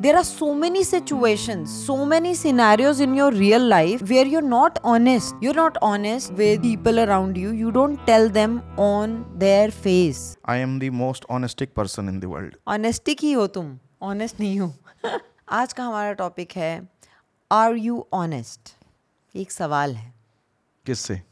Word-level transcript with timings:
There 0.00 0.16
are 0.16 0.22
so 0.22 0.54
many 0.54 0.84
situation 0.84 1.64
so 1.64 2.04
many 2.04 2.34
scenarios 2.34 3.02
in 3.02 3.14
your 3.14 3.34
real 3.34 3.62
life 3.62 4.02
where 4.02 4.26
you're 4.26 4.42
not 4.42 4.78
honest 4.78 5.44
you're 5.44 5.56
not 5.56 5.78
honest 5.78 6.32
with 6.32 6.60
people 6.60 7.02
around 7.02 7.38
you 7.38 7.52
you 7.52 7.70
don't 7.70 8.06
tell 8.06 8.30
them 8.30 8.60
on 8.78 9.24
their 9.36 9.70
face 9.70 10.36
I 10.48 10.58
am 10.58 10.80
the 10.80 10.84
most 10.84 11.24
honestic 11.30 11.72
person 11.76 12.08
in 12.08 12.20
world 12.20 12.56
honestic 12.68 13.18
ही 13.20 13.32
हो 13.32 13.46
तुम? 13.46 13.78
Honest 14.02 14.40
नहीं 14.40 14.60
हो। 14.60 14.74
आज 15.48 15.72
का 15.72 15.84
हमारा 15.84 16.12
topic 16.12 16.52
है 16.52 16.88
are 17.52 17.74
you 17.74 18.06
honest 18.12 18.60
एक 19.36 19.52
सवाल 19.52 19.96
है। 19.96 20.14
किससे? 20.86 21.22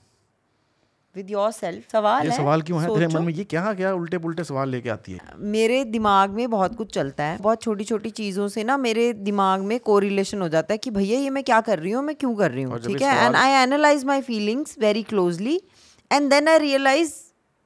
विद 1.16 1.30
योर 1.30 1.50
सेल्फ 1.52 1.92
सवाल 1.92 2.24
ये 2.24 2.30
है? 2.30 2.36
सवाल 2.36 2.62
क्यों 2.62 2.80
है? 2.82 2.88
तेरे 2.88 3.06
मन 3.08 3.22
में 3.22 3.32
ये 3.32 3.44
क्या 3.44 3.72
क्या 3.74 3.92
उल्टे 3.94 4.18
पुल्टे 4.18 4.44
सवाल 4.44 4.68
लेके 4.68 4.90
आती 4.90 5.12
है? 5.12 5.20
मेरे 5.54 5.82
दिमाग 5.86 6.30
में 6.30 6.48
बहुत 6.50 6.74
कुछ 6.76 6.92
चलता 6.94 7.24
है। 7.24 7.38
बहुत 7.38 7.62
छोटी 7.62 7.84
छोटी 7.84 8.10
चीज़ों 8.12 8.48
से 8.48 8.64
ना 8.64 8.76
मेरे 8.78 9.12
दिमाग 9.22 9.60
में 9.62 9.78
कोरिलेशन 9.80 10.42
हो 10.42 10.48
जाता 10.48 10.74
है 10.74 10.78
कि 10.78 10.90
भैया 10.90 11.18
ये 11.20 11.30
मैं 11.30 11.44
क्या 11.44 11.60
कर 11.60 11.78
रही 11.78 11.92
हूँ? 11.92 12.02
मैं 12.04 12.16
क्यों 12.16 12.34
कर 12.34 12.50
रही 12.50 12.62
हूँ? 12.62 12.78
ठीक 12.78 13.02
है? 13.02 13.26
And 13.26 13.36
I 13.36 13.62
analyse 13.62 14.04
my 14.04 14.20
feelings 14.22 14.76
very 14.80 15.02
closely 15.02 15.60
and 16.10 16.30
then 16.30 16.48
I 16.48 16.58
realise 16.58 17.14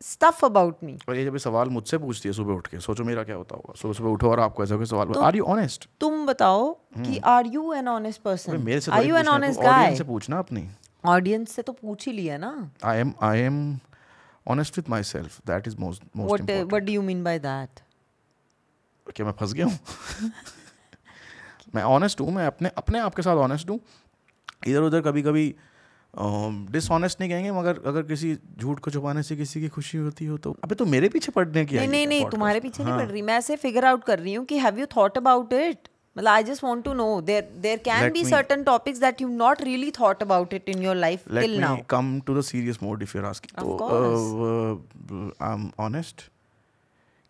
stuff 0.03 0.45
about 0.47 0.77
me 0.85 0.97
और 1.09 1.17
ये 1.17 1.25
जब 1.25 1.37
सवाल 1.37 1.69
मुझसे 1.69 1.99
पूछती 1.99 2.29
है 2.29 2.33
सुबह 2.35 2.53
उठ 2.53 2.67
के 2.67 2.79
सोचो 2.81 3.05
मेरा 3.05 3.23
क्या 3.23 3.37
होता 3.37 3.55
होगा? 3.57 3.75
सुबह 3.77 3.95
सुबह 3.95 4.11
उठो 4.11 4.31
और 4.31 4.41
आपको 4.41 4.63
ऐसा 4.65 4.77
कोई 4.77 4.87
सवाल 4.87 5.13
आर 5.23 5.37
यू 5.37 5.45
ऑनेस्ट 5.45 5.89
तुम 6.01 6.25
बताओ 6.27 6.73
कि 6.99 7.19
are 7.25 7.47
you 7.47 7.73
an 7.73 7.89
honest 7.89 8.23
person 8.23 8.63
मेरे 8.63 8.81
से 8.81 8.93
are 8.93 9.07
you 9.07 9.17
an 9.17 9.29
honest 9.29 9.61
guy 9.61 9.97
से 9.97 10.05
पूछना 10.05 10.39
अपनी। 10.39 10.69
ऑडियंस 11.05 11.53
से 11.53 11.63
तो 11.63 11.73
पूछ 11.73 12.07
ही 12.07 12.13
लिया 12.13 12.37
ना। 12.39 12.51
I 12.85 12.99
am 12.99 13.13
I 13.23 13.39
am 13.41 13.79
honest 14.47 14.79
with 14.79 14.89
myself 15.05 15.39
that 15.47 15.69
is 15.69 15.77
most 15.81 16.03
most 16.17 16.43
what 16.43 16.67
what 16.67 16.83
do 16.83 16.93
you 16.93 17.03
mean 17.03 17.25
by 17.25 17.39
that 17.39 17.81
क्या 19.07 19.27
मैं 19.27 19.33
फंस 19.41 19.53
गया 19.53 19.67
हूँ। 19.67 19.79
मैं 21.75 21.83
ऑनेस्ट 21.85 22.21
हूँ 22.21 22.33
मैं 22.33 22.47
अपने 22.47 22.71
अपने 22.77 22.99
आप 22.99 23.15
के 23.15 23.23
साथ 23.23 23.37
ऑनेस्ट 23.39 23.71
हूँ। 23.71 23.81
इधर 24.67 24.81
उधर 24.83 25.01
कभी 25.03 25.23
कभी 25.23 25.55
डिसऑनेस्ट 26.73 27.21
नहीं 27.21 27.31
कहेंगे 27.31 27.51
मगर 27.53 27.81
अगर 27.87 28.03
किसी 28.03 28.37
झूठ 28.59 28.79
को 28.81 28.91
छुपाने 28.91 29.23
से 29.23 29.37
किसी 29.37 29.61
की 29.61 29.69
खुशी 29.69 29.99
होती 29.99 30.27
हो 30.27 30.37
तो। 30.39 30.57
अबे 30.65 30.75
तो 30.75 30.87
मेरे 30.87 31.09
पीछे 31.09 31.33
पड़ने 31.33 31.65
की 31.65 31.77
नहीं 31.77 31.89
नहीं 31.89 32.07
नहीं 32.07 32.25
तुम्हारे 32.31 32.61
पीछे 32.61 32.83
नहीं 32.83 32.93
हाँ। 32.93 33.01
पड़ 33.01 33.11
रही। 33.11 33.23
मैं 33.23 33.35
ऐसे 33.35 33.57
फिगर 33.57 33.85
आउट 33.85 34.05
कर 34.05 34.19
रही 34.19 34.35
हूँ 34.35 34.45
कि 34.47 34.59
have 34.59 34.79
you 34.79 34.87
thought 34.97 35.19
about 35.19 35.53
it 35.53 35.89
मतलब 36.21 36.33
I 36.33 36.43
just 36.43 36.65
want 36.65 36.85
to 36.85 36.93
know 36.95 37.21
there 37.21 37.49
there 37.59 37.79
can 37.79 38.13
be 38.13 38.25
certain 38.25 38.63
topics 38.65 39.01
that 39.01 39.21
you 39.21 39.29
not 39.29 39.63
really 39.63 39.91
thought 39.91 40.23
about 40.23 40.55
it 40.55 40.69
in 40.69 40.83
your 40.83 40.97
life 40.97 41.29
Let 41.29 41.41
till 41.41 41.55
me 41.55 41.61
now 41.61 41.77
come 41.95 42.13
to 42.29 42.37
the 42.39 42.45
serious 42.49 42.83
mode 42.83 43.07
if 43.07 43.15
you're 43.17 43.29
asking. 43.31 43.55
Of 43.55 43.63
तो 43.63 43.79
course. 43.83 45.35
I 45.43 45.55
am 45.55 45.71
honest 45.81 46.23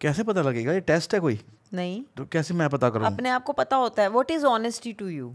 कैसे 0.00 0.22
पता 0.22 0.42
लगेगा? 0.42 0.72
ये 0.72 0.80
test 0.80 1.14
है 1.14 1.20
कोई? 1.20 1.40
नहीं। 1.74 2.02
तो 2.16 2.24
कैसे 2.24 2.54
मैं 2.54 2.68
पता 2.68 2.90
करूँ? 2.90 3.06
अपने 3.06 3.28
आप 3.28 3.44
को 3.44 3.52
पता 3.52 3.76
होता 3.76 4.02
है। 4.02 4.10
What 4.10 4.30
is 4.30 4.44
honesty 4.44 4.92
to 4.92 5.08
you. 5.08 5.34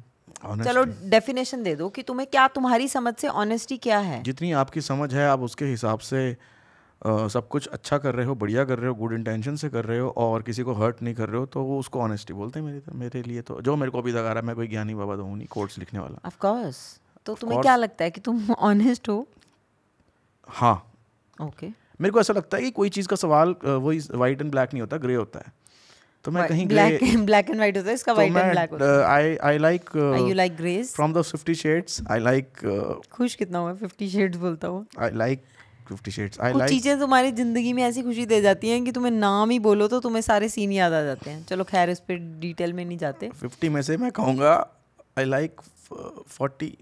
चलो 0.65 0.83
डेफिनेशन 1.09 1.63
दे 1.63 1.75
दो 1.75 1.89
कि 1.89 2.03
तुम्हें 2.03 2.27
क्या 2.31 2.47
तुम्हारी 2.47 2.87
समझ 2.87 3.13
से 3.15 3.27
ऑनेस्टी 3.27 3.77
क्या 3.77 3.99
है? 3.99 4.23
जितनी 4.23 4.51
आपकी 4.51 4.81
समझ 4.81 5.13
है 5.13 5.27
आप 5.27 5.41
उसके 5.41 5.65
हिसाब 5.65 5.99
से 5.99 6.37
अ, 7.01 7.27
सब 7.27 7.47
कुछ 7.47 7.67
अच्छा 7.67 7.97
कर 7.97 8.15
रहे 8.15 8.25
हो 8.25 8.35
बढ़िया 8.35 8.63
कर 8.65 8.79
रहे 8.79 8.89
हो 8.89 8.95
गुड 8.95 9.13
इंटेंशन 9.13 9.55
से 9.55 9.69
कर 9.69 9.85
रहे 9.85 9.99
हो 9.99 10.09
और 10.17 10.41
किसी 10.41 10.63
को 10.63 10.73
हर्ट 10.73 11.01
नहीं 11.01 11.15
कर 11.15 11.29
रहे 11.29 11.39
हो 11.39 11.45
तो 11.45 11.63
वो 11.63 11.79
उसको 11.79 11.99
ऑनेस्टी 12.01 12.33
बोलते 12.33 12.59
हैं 12.59 12.65
मेरे 12.65 12.97
मेरे 12.97 13.21
लिए 13.21 13.41
तो। 13.41 13.59
जो 13.61 13.75
मेरे 13.75 13.91
को 13.91 13.97
अभी 13.97 14.11
तक 14.11 14.17
आ 14.17 14.21
रहा 14.21 14.39
है 14.39 14.41
मैं 14.41 14.55
कोई 14.55 14.67
ज्ञानी 14.67 14.95
बाबा 14.95 15.15
तो 15.15 15.23
हूँ 15.23 15.37
नहीं 15.37 15.47
कोर्ट्स 15.47 15.77
लिखने 15.79 15.99
वाला। 15.99 16.21
ऑफ़ 16.25 16.37
कोर्स 16.39 16.79
तो 17.25 17.33
तुम्हें 17.33 17.55
course. 17.55 17.65
क्या 17.65 17.75
लगता 17.75 18.03
है 18.03 18.11
कि 18.11 18.21
तुम 18.21 18.51
ऑनेस्ट 18.51 19.09
हो? 19.09 19.27
हाँ। 20.47 20.75
Okay 21.39 21.67
okay. 21.67 21.77
मेरे 22.01 22.11
को 22.11 22.19
ऐसा 22.19 22.33
लगता 22.33 22.57
है 22.57 22.63
कि 22.63 22.71
कोई 22.71 22.89
चीज़ 22.89 23.07
का 23.07 23.15
सवाल 23.15 23.55
वही 23.65 23.99
वाइट 24.15 24.41
एंड 24.41 24.51
ब्लैक 24.51 24.73
नहीं 24.73 24.81
होता 24.81 24.97
ग्रे 24.97 25.15
होता 25.15 25.39
है। 25.39 25.53
तो 26.25 26.31
मैं 26.31 26.47
कहीं 26.47 26.65
ब्लैक 26.67 26.99
ब्लैक 27.25 27.49
एंड 27.49 27.55
व्हाइट 27.55 27.77
होता 27.77 27.89
है 27.89 27.93
इसका 27.93 28.11
तो 28.13 28.15
व्हाइट 28.17 28.37
एंड 28.37 28.51
ब्लैक 28.51 28.69
होता 28.71 28.85
है। 28.91 29.03
I 29.05 29.35
I 29.49 29.57
like 29.57 29.89
you 29.95 30.33
like 30.33 30.55
grace 30.57 30.93
from 30.95 31.13
the 31.13 31.21
fifty 31.21 31.55
shades 31.55 32.01
I 32.11 32.19
like 32.19 33.01
खुश 33.11 33.35
कितना 33.35 33.59
हुआ 33.59 33.73
फिफ्टी 33.83 34.09
शेड्स 34.09 34.37
बोलता 34.37 34.67
हुआ 34.67 34.83
I 34.99 35.11
like 35.13 35.43
fifty 35.87 36.11
shades 36.11 36.39
I 36.39 36.53
like 36.53 36.71
चीज़ें 36.71 36.99
तुम्हारी 36.99 37.31
ज़िंदगी 37.31 37.73
में 37.73 37.81
ऐसी 37.83 38.01
खुशी 38.03 38.25
दे 38.25 38.41
जाती 38.41 38.69
हैं 38.69 38.83
कि 38.85 38.91
तुम्हें 38.91 39.11
नाम 39.11 39.49
ही 39.49 39.59
बोलो 39.59 39.87
तो 39.87 39.99
तुम्हें 39.99 40.21
सारे 40.21 40.49
सीन 40.49 40.71
याद 40.71 40.93
आ 40.93 41.01
जाते 41.03 41.29
हैं। 41.29 41.45
चलो 41.45 41.63
खैर 41.63 41.89
इस 41.89 41.99
पर 41.99 42.17
डिटेल 42.41 42.73
में 42.73 42.83
नहीं 42.85 42.97
जाते। 42.97 43.29
फिफ्टी 43.41 43.69
में 43.69 43.81
से 43.81 43.97
मैं 43.97 44.11
कहूँगा 44.11 44.53
I 45.19 45.25
like 45.25 45.61
forty 46.27 46.77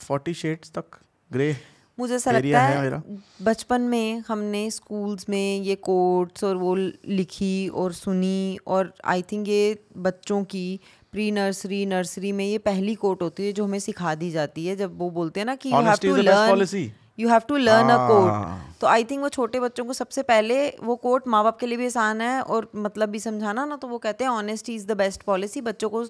forty 0.00 0.34
shades 0.34 0.70
तक 0.70 0.98
ग्रे 1.30 1.56
मुझे 1.98 2.14
ऐसा 2.14 2.30
लगता 2.30 2.60
है 2.62 2.82
है 2.84 3.00
बचपन 3.42 3.80
में 3.80 4.22
हमने 4.28 4.70
स्कूल्स 4.70 5.28
में 5.28 5.60
ये 5.60 5.74
कोट्स 5.74 6.44
और 6.44 6.56
वो 6.56 6.74
लिखी 6.74 7.68
और 7.68 7.92
सुनी 7.92 8.58
और 8.66 8.92
आई 9.04 9.22
थिंक 9.22 9.48
ये 9.48 9.78
बच्चों 9.98 10.42
की 10.44 10.80
प्री 11.12 11.30
नर्सरी 11.30 11.84
नर्सरी 11.86 12.32
में 12.32 12.44
ये 12.44 12.58
पहली 12.64 12.94
कोट 12.94 13.22
होती 13.22 13.46
है 13.46 13.52
जो 13.52 13.64
हमें 13.64 13.78
सिखा 13.80 14.14
दी 14.14 14.30
जाती 14.30 14.66
है 14.66 14.76
जब 14.76 14.98
वो 14.98 15.10
बोलते 15.10 15.40
हैं 15.40 15.46
ना 15.46 15.54
कि 15.54 15.72
you 15.72 15.80
have 15.80 15.96
to 16.02 16.16
learn. 16.16 16.90
You 17.18 17.28
have 17.28 17.42
to 17.48 17.56
learn 17.56 17.88
a. 17.90 17.96
Quote 18.08 18.78
तो 18.80 18.86
आई 18.86 19.04
थिंक 19.04 19.20
वो 19.22 19.28
छोटे 19.28 19.60
बच्चों 19.60 19.84
को 19.84 19.92
सबसे 19.92 20.22
पहले 20.22 20.56
वो 20.82 20.96
कोट 20.96 21.26
माँ 21.28 21.42
बाप 21.44 21.58
के 21.58 21.66
लिए 21.66 21.78
भी 21.78 21.86
आसान 21.86 22.20
है 22.20 22.40
और 22.42 22.70
मतलब 22.76 23.08
भी 23.08 23.20
समझाना 23.20 23.64
ना 23.64 23.76
तो 23.76 23.88
वो 23.88 23.98
कहते 23.98 24.24
हैं 24.24 24.30
honesty 24.30 24.74
is 24.74 24.86
the 24.86 24.96
best 24.96 25.22
policy 25.22 25.60
बच्चों 25.60 25.88
को 25.90 26.02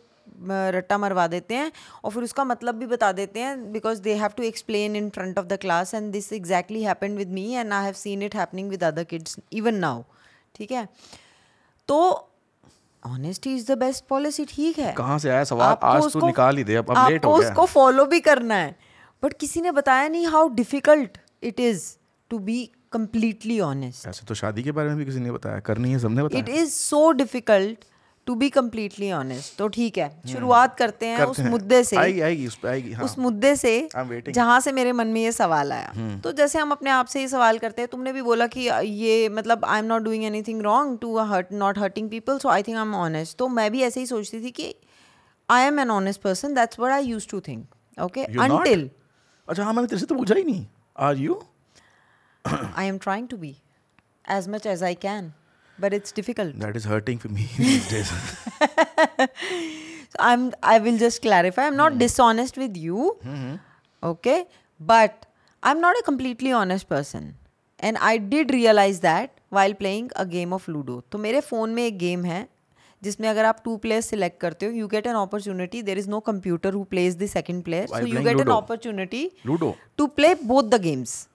रट्टा 0.74 0.98
मरवा 0.98 1.26
देते 1.26 1.54
हैं 1.54 1.70
और 2.04 2.10
फिर 2.12 2.22
उसका 2.22 2.44
मतलब 2.44 2.74
भी 2.74 2.86
बता 2.86 3.10
देते 3.12 3.40
हैं 3.40 3.72
because 3.72 4.00
they 4.02 4.14
have 4.14 4.30
to 4.36 4.42
explain 4.42 4.96
in 4.96 5.08
front 5.10 5.38
of 5.38 5.46
the 5.46 5.58
class 5.60 5.94
and 5.94 6.10
this 6.12 6.32
exactly 6.32 6.82
happen 6.82 7.16
with 7.16 7.30
me 7.30 7.50
and 7.52 7.72
I 7.72 7.84
have 7.84 7.94
seen 8.00 8.22
it 8.22 8.34
happening 8.36 8.70
with 8.70 8.84
other 8.84 9.04
kids 9.04 9.38
even 9.52 9.74
now 9.74 10.02
ठीक 10.54 10.72
है? 10.72 10.86
तो 11.88 11.96
honesty 13.02 13.54
is 13.56 13.72
the 13.72 13.78
best 13.78 14.04
policy 14.08 14.44
ठीक 14.44 14.78
है? 14.78 14.92
कहाँ 14.92 15.18
से 15.18 15.30
आया 15.30 15.44
सवाल? 15.44 15.76
आज 15.82 16.12
तो 16.12 16.26
निकाल 16.26 16.56
ही 16.56 16.64
दे 16.64 16.74
अब 16.74 16.90
अब 16.90 17.08
लेट 17.08 17.24
हो 17.24 17.34
गया। 17.36 17.48
उसको 17.48 17.66
फॉलो 17.66 18.04
भी 18.06 18.20
करना 18.20 18.54
है। 18.54 18.76
बट 19.22 19.32
किसी 19.32 19.60
ने 19.60 19.70
बताया 19.70 20.08
नहीं 20.08 20.26
how 20.26 20.48
difficult 20.48 21.18
it 21.42 21.60
is 21.60 21.84
to 22.30 22.38
be 22.38 22.70
completely 22.92 23.60
honest 23.60 24.06
ऐसे 24.06 24.26
तो 24.26 24.34
शादी 24.34 24.62
के 24.62 24.72
बारे 24.72 24.88
में 24.88 24.98
भी 24.98 25.04
किसी 25.04 25.20
ने 25.20 25.32
बताया 25.32 25.60
करनी 25.60 25.92
है 25.92 25.98
सबने 25.98 26.22
बताया। 26.22 26.44
Is 26.44 26.74
so 26.92 27.02
difficult 27.18 27.86
to 28.26 28.34
be 28.40 28.48
completely 28.56 29.10
honest. 29.12 29.56
तो 29.58 29.68
ठीक 29.68 29.98
है 29.98 30.22
शुरुआत 30.32 30.76
करते 30.78 31.06
हैं 31.06 31.18
करते 31.18 31.30
उस 31.30 31.38
हैं। 31.38 31.50
मुद्दे 31.50 31.84
से। 31.84 31.96
आएगी 31.96 32.20
आएगी 32.20 32.46
उस 32.46 32.56
पे 32.56 32.68
आएगी 32.68 32.92
हाँ। 32.92 33.04
उस 33.04 33.18
मुद्दे 33.18 33.56
से. 33.56 33.88
जहाँ 34.28 34.60
से 34.60 34.72
मेरे 34.72 34.92
मन 34.92 35.06
में 35.06 35.20
ये 35.20 35.32
सवाल 35.32 35.72
आया। 35.72 36.20
तो 36.24 36.32
जैसे 36.32 36.58
हम 36.58 36.70
अपने 36.70 36.90
आप 36.90 37.06
से 37.06 37.20
ये 37.20 37.28
सवाल 37.28 37.58
करते 37.58 37.82
हैं 37.82 37.88
तुमने 37.90 38.12
भी 38.12 38.22
बोला 38.22 38.46
कि 38.46 38.68
ये 38.84 39.28
मतलब 39.28 39.64
I 39.64 39.78
am 39.78 39.84
not 39.84 40.02
doing 40.02 40.24
anything 40.24 40.62
wrong 40.62 40.98
to 41.00 41.18
hurt 41.18 41.52
not 41.52 41.78
hurting 41.78 42.10
people 42.10 42.38
so 42.38 42.48
I 42.48 42.62
think 42.62 42.76
I 42.76 42.82
am 42.82 42.94
honest 42.94 43.38
तो 43.38 43.48
मैं 43.48 43.70
भी 43.72 43.82
ऐसे 43.82 44.00
ही 44.00 44.06
सोचती 44.06 44.40
थी 44.40 44.50
कि 44.50 44.74
I 45.50 45.62
am 45.62 45.80
an 45.80 45.90
honest 45.90 46.20
person 46.20 46.54
that's 46.54 46.78
what 46.78 46.92
I 46.92 47.04
used 47.04 47.28
to 47.28 47.40
think 47.40 47.66
okay 48.02 48.24
until 48.24 48.90
अच्छा 49.48 49.64
हाँ 49.64 49.72
मैंने 49.72 49.88
तेरे 49.88 50.00
से 50.00 50.06
तो 50.06 50.14
पूछा 50.14 50.34
ही 50.34 50.44
नहीं। 50.44 50.66
Are 50.98 51.16
you 51.16 51.42
I 52.44 52.86
am 52.86 52.98
trying 52.98 53.28
to 53.28 53.36
be 53.36 53.56
as 54.30 54.48
much 54.48 54.66
as 54.66 54.82
I 54.84 54.94
can 55.02 55.32
but 55.78 55.94
it's 55.94 56.14
difficult 56.16 56.56
that 56.56 56.76
is 56.76 56.88
hurting 56.88 57.18
for 57.18 57.32
me 57.32 57.46
I 60.20 60.32
am 60.32 60.50
I 60.64 60.78
will 60.78 60.98
just 60.98 61.22
clarify 61.22 61.64
I 61.64 61.70
am 61.70 61.76
not 61.76 61.92
dishonest 61.92 62.58
with 62.58 62.76
you 62.76 63.08
okay 64.02 64.40
but 64.80 65.24
I 65.62 65.70
am 65.70 65.78
not 65.78 65.96
a 65.96 66.00
completely 66.06 66.52
honest 66.52 66.86
person 66.86 67.34
and 67.80 67.96
I 67.96 68.18
did 68.18 68.50
realise 68.50 69.00
that 69.02 69.30
while 69.52 69.72
playing 69.72 70.10
a 70.10 70.24
game 70.24 70.52
of 70.52 70.70
ludo 70.70 71.00
तो 71.12 71.18
मेरे 71.18 71.40
phone 71.40 71.70
में 71.70 71.84
एक 71.86 71.98
game 71.98 72.24
है 72.24 72.46
जिसमें 73.02 73.28
अगर 73.28 73.44
आप 73.44 73.60
two 73.64 73.76
players 73.76 74.06
select 74.06 74.40
करते 74.40 74.66
हो 74.66 74.72
you 74.72 74.86
get 74.88 75.06
an 75.06 75.14
opportunity 75.16 75.82
there 75.82 75.98
is 75.98 76.08
no 76.10 76.20
computer 76.20 76.72
who 76.74 76.82
plays 76.90 77.16
the 77.18 77.26
second 77.28 77.62
player 77.64 77.86
so 77.86 78.06
you 78.06 78.22
get 78.22 78.40
an. 78.40 78.46
Opportunity 78.56 79.30
to 79.98 80.06
play 80.16 80.34
both 80.44 80.64
the 80.64 80.80
games 80.82 81.26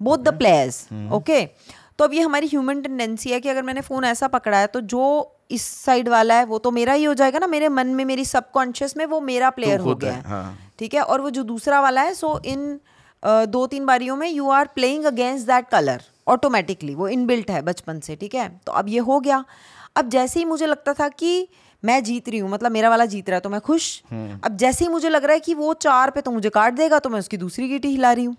both 0.00 0.18
the 0.18 0.36
players 0.38 0.86
okay 1.12 1.44
तो 1.98 2.04
अब 2.04 2.14
ये 2.14 2.20
हमारी 2.20 2.46
ह्यूमन 2.46 2.80
टेंडेंसी 2.82 3.30
है 3.30 3.40
कि 3.40 3.48
अगर 3.48 3.62
मैंने 3.62 3.80
फ़ोन 3.80 4.04
ऐसा 4.04 4.28
पकड़ा 4.28 4.58
है 4.58 4.66
तो 4.66 4.80
जो 4.90 5.02
इस 5.50 5.62
साइड 5.84 6.08
वाला 6.08 6.34
है 6.34 6.44
वो 6.44 6.58
तो 6.58 6.70
मेरा 6.70 6.92
ही 6.92 7.04
हो 7.04 7.14
जाएगा 7.14 7.38
ना 7.38 7.46
मेरे 7.46 7.68
मन 7.68 7.86
में 7.86 8.04
मेरी 8.04 8.24
सबकॉन्शियस 8.24 8.96
में 8.96 9.04
वो 9.06 9.20
मेरा 9.20 9.50
प्लेयर 9.50 9.80
हो 9.80 9.94
गया 9.94 10.12
है 10.12 10.22
हाँ। 10.22 10.58
ठीक 10.78 10.94
है? 10.94 11.00
और 11.02 11.20
वो 11.20 11.30
जो 11.30 11.42
दूसरा 11.42 11.80
वाला 11.80 12.02
है 12.02 12.14
सो 12.14 12.40
इन 12.44 12.78
दो 13.22 13.66
तीन 13.66 13.86
बारियों 13.86 14.16
में 14.16 14.28
you 14.28 14.48
are 14.50 14.68
playing 14.74 15.04
against 15.04 15.46
that 15.46 15.68
colour 15.68 16.02
automatically 16.30 16.94
वो 16.94 17.08
इनबिल्ट 17.08 17.50
है 17.50 17.62
बचपन 17.62 18.00
से 18.00 18.16
ठीक 18.16 18.34
है? 18.34 18.48
तो 18.66 18.72
अब 18.72 18.88
ये 18.88 18.98
हो 19.00 19.20
गया। 19.20 19.44
अब 19.96 20.08
जैसे 20.08 20.38
ही 20.40 20.44
मुझे 20.44 20.66
लगता 20.66 20.94
था 20.94 21.08
कि 21.10 21.48
मैं 21.82 22.02
जीत 22.04 22.28
रही 22.28 22.38
हूँ 22.38 22.50
मतलब 22.50 22.72
मेरा 22.72 22.90
वाला 22.90 23.04
जीत 23.06 23.28
रहा 23.30 23.36
है 23.36 23.40
तो 23.40 23.50
मैं 23.50 23.60
खुश। 23.60 24.02
अब 24.12 24.56
जैसे 24.56 24.84
ही 24.84 24.90
मुझे 24.90 25.08
लग 25.08 25.24
रहा 25.24 25.34
है 25.34 25.40
कि 25.40 25.54
वो 25.54 25.72
चार 25.74 26.10
पे 26.10 26.20
तो 26.20 26.30
मुझे 26.30 26.50
काट 26.50 26.74
देगा 26.74 26.98
तो 26.98 27.10
मैं 27.10 27.18
उसकी 27.18 27.36
दूसरी 27.36 27.68
गिटी 27.68 27.88
हिला 27.88 28.12
रही 28.12 28.24
हूँ। 28.24 28.36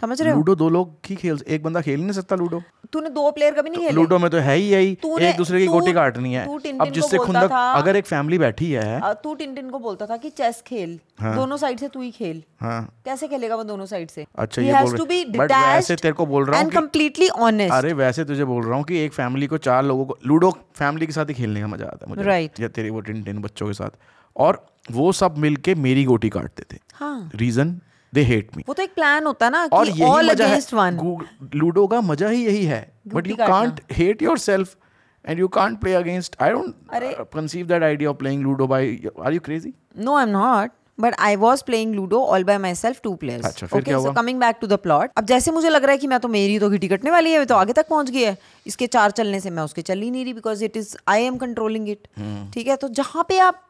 समझ 0.00 0.22
रहे 0.22 0.32
हो? 0.32 0.36
लूडो 0.36 0.54
दो 0.54 0.68
लोग 0.68 0.96
ही 1.06 1.16
खेल 1.16 1.38
एक 1.48 1.62
बंदा 1.62 1.80
खेल 1.80 1.96
ही 1.98 2.02
नहीं 2.02 2.12
सकता 2.12 2.36
लूडो। 2.36 2.62
तूने 2.92 3.10
दो 3.10 3.30
प्लेयर 3.30 3.54
कभी 3.54 3.70
नहीं 3.70 3.80
खेले? 3.80 3.92
लूडो 3.92 4.18
में 4.18 4.30
तो 4.30 4.36
है 4.36 4.56
ही 4.56 4.62
यही 4.62 4.98
एक 5.20 5.36
दूसरे 5.36 5.58
की 5.58 5.66
गोटी 5.66 5.92
काटनी 5.92 6.34
है। 6.34 6.46
अब 6.80 6.90
जिससे 6.92 7.18
खुंदक 7.18 7.74
अगर 7.76 7.96
एक 7.96 8.06
फैमिली 8.06 8.38
बैठी 8.38 8.72
है 8.72 9.14
तू 9.14 9.34
टिन 9.34 9.54
टिन 9.54 9.70
को 9.70 9.78
बोलता 9.78 10.06
था 10.06 10.16
कि 10.16 10.30
चेस 10.30 10.62
खेल। 10.66 11.00
दोनों 11.22 11.56
साइड 11.56 11.78
से 11.78 11.88
तू 11.88 12.00
ही 12.00 12.10
खेल। 12.10 12.42
हाँ। 12.60 13.02
कैसे 13.04 13.28
खेलेगा 13.28 13.56
वो 13.56 13.64
दोनों 13.64 13.86
साइड 13.86 14.10
से? 14.10 14.26
अच्छा, 14.38 14.62
ये 14.62 14.72
बोल 14.72 14.96
रहे- 14.96 15.34
be 15.34 15.50
वैसे 15.74 15.96
तेरे 15.96 16.12
को 16.12 16.26
बोल 16.26 16.44
रहा 16.44 16.60
हूँ 16.60 16.70
and 16.70 16.80
कि- 16.80 16.90
completely 16.90 17.42
honest 17.42 17.72
अरे 17.72 17.92
वैसे 17.92 18.24
तुझे 18.24 18.44
बोल 18.44 18.64
रहा 18.64 18.76
हूँ 18.76 18.84
कि 18.84 18.98
एक 18.98 19.12
फैमिली 19.12 19.46
को 19.46 19.58
चार 19.58 19.84
लोगों 19.84 20.04
को 20.04 20.18
लूडो 20.26 20.50
फैमिली 20.50 21.06
के 21.06 21.12
साथ 21.12 21.26
ही 21.26 21.34
खेलने 21.34 21.60
का 21.60 21.66
मज़ा 21.66 21.86
आता 21.86 22.06
है 22.10 22.16
मुझे। 22.16 22.30
Right. 22.30 22.60
या 22.60 22.68
तेरे 22.68 22.90
वो 22.90 23.00
टिन 23.00 23.22
टिन 23.22 23.38
बच्चों 23.38 23.66
के 23.66 23.72
साथ। 23.72 23.90
और 24.36 24.66
वो 24.90 25.12
सब 25.12 25.38
मिलके 25.38 25.74
मेरी 25.74 26.04
गोटी 26.04 26.28
काटते 26.28 26.62
थे। 26.72 26.78
हाँ। 26.94 27.30
रीजन 27.34 27.80
दे 28.18 28.22
हेट 28.24 28.56
मी 28.56 28.64
वो 28.68 28.74
तो 28.74 28.82
एक 28.82 28.94
प्लान 28.94 29.26
होता 29.26 29.48
ना 29.50 29.64
और 29.72 29.90
कि 29.90 30.00
against 30.34 30.74
one 30.78 30.98
गू- 31.02 31.54
लूडो 31.54 31.86
का 31.86 32.00
मज़ा 32.10 32.28
ही 32.28 32.44
यही 32.46 32.64
है 32.64 32.80
but 33.14 33.26
you 33.26 33.36
can't 33.36 33.80
hate 33.92 34.22
yourself 34.38 34.76
and 35.24 35.38
you 35.38 35.48
can't 35.58 35.80
play 35.80 35.94
against 35.94 36.36
I 36.42 36.50
don't 36.50 37.28
conceive 37.34 37.66
that 37.66 37.82
idea 37.82 38.10
of 38.10 38.16
playing 38.16 38.42
ludo 38.42 38.66
by 38.66 38.96
are 39.20 39.32
you 39.32 39.40
crazy 39.44 39.72
No, 40.06 40.18
I'm 40.22 40.32
not. 40.32 40.74
But 40.98 41.14
I 41.24 41.30
was 41.40 41.62
playing 41.62 41.90
Ludo 41.94 42.18
all 42.34 42.44
by 42.48 42.54
myself, 42.60 43.00
two 43.06 43.10
players. 43.22 43.42
अच्छा, 43.46 43.66
फिर 43.66 43.78
okay, 43.78 43.84
क्या 43.84 43.96
so 43.96 44.02
हुआ? 44.04 44.12
coming 44.18 44.38
back 44.42 44.60
to 44.60 44.68
the 44.68 44.76
plot. 44.84 45.10
अब 45.18 45.24
जैसे 45.26 45.50
मुझे 45.50 45.68
लग 45.68 45.82
रहा 45.84 45.92
है 45.92 45.98
कि 45.98 46.06
मैं 46.06 46.18
तो 46.20 46.28
मेरी 46.28 46.58
तो 46.58 46.70
घिटी 46.70 46.88
कटने 46.88 47.10
वाली 47.10 47.32
है 47.32 47.44
तो 47.46 47.54
आगे 47.54 47.72
तक 47.72 47.88
पहुँच 47.88 48.10
गई 48.10 48.22
है 48.22 48.36
इसके 48.66 48.86
चार 48.94 49.10
चलने 49.18 49.40
से 49.40 49.50
मैं 49.58 49.62
उसके 49.62 49.82
चल 49.90 50.00
ही 50.00 50.10
नहीं 50.10 50.24
रही 50.24 50.32
because 50.34 50.64
it 50.64 50.76
is 50.76 50.96
I 51.08 51.24
am 51.24 51.36
controlling 51.38 51.88
it 51.88 52.08
ठीक 52.54 52.68
है 52.68 52.76
तो 52.76 52.88
जहाँ 53.00 53.24
पे 53.28 53.38
आप 53.48 53.60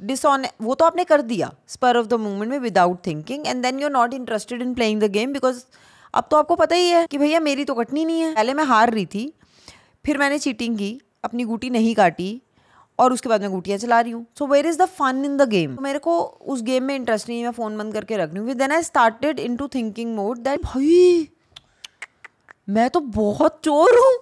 डिसऑन 0.00 0.46
वो 0.62 0.74
तो 0.74 0.84
आपने 0.84 1.04
कर 1.04 1.22
दिया 1.24 1.50
स्पर 1.68 1.96
ऑफ़ 1.96 2.06
द 2.06 2.14
मोमेंट 2.20 2.50
में 2.50 2.58
without 2.60 3.06
thinking 3.06 3.46
and 3.46 3.62
then 3.62 3.78
you 3.80 3.86
are 3.86 3.92
not 3.92 4.14
interested 4.14 4.62
in 4.62 4.74
playing 4.74 5.00
the 5.02 5.10
game 5.12 5.32
because 5.32 5.62
अब 6.14 6.28
तो 6.30 6.36
आपको 6.36 6.54
पता 6.56 6.76
ही 6.76 6.88
है 6.88 7.06
कि 7.06 7.18
भैया 7.18 7.40
मेरी 7.40 7.64
तो 7.64 7.74
कटनी 7.74 8.04
नहीं 8.04 8.20
है। 8.20 8.34
पहले 8.34 8.54
मैं 8.54 8.64
हार 8.64 8.92
रही 8.92 9.06
थी 9.06 9.32
फिर 10.04 10.18
मैंने 10.18 10.38
चीटिंग 10.38 10.76
की 10.78 10.98
अपनी 11.24 11.44
गुटी 11.44 11.70
नहीं 11.70 11.94
काटी 11.94 12.30
और 12.98 13.12
उसके 13.12 13.28
बाद 13.28 13.40
मैं 13.40 13.50
गुटियाँ 13.50 13.78
चला 13.78 14.00
रही 14.00 14.12
हूँ। 14.12 14.24
So 14.38 14.46
where 14.46 14.66
is 14.66 14.78
the 14.78 14.84
fun 14.90 15.24
in 15.24 15.36
the 15.36 15.48
game 15.48 15.76
मेरे 15.82 15.98
को 15.98 16.18
उस 16.46 16.62
गेम 16.62 16.84
में 16.84 16.94
इंटरेस्ट 16.94 17.28
नहीं 17.28 17.38
है 17.38 17.44
मैं 17.44 17.52
फ़ोन 17.52 17.78
बंद 17.78 17.92
करके 17.92 18.16
रख 18.16 18.30
रही 18.30 18.38
हूँ। 18.38 18.54
Then 18.54 18.72
I 18.72 18.82
started 18.82 19.38
in 19.40 19.56
to 19.56 19.68
thinking 19.68 20.14
mode 20.16 20.38
that 20.38 20.62
भाई 20.64 21.28
मैं 22.68 22.88
तो 22.90 23.00
बहुत 23.00 23.60
चोर 23.64 23.98
हूँ। 23.98 24.14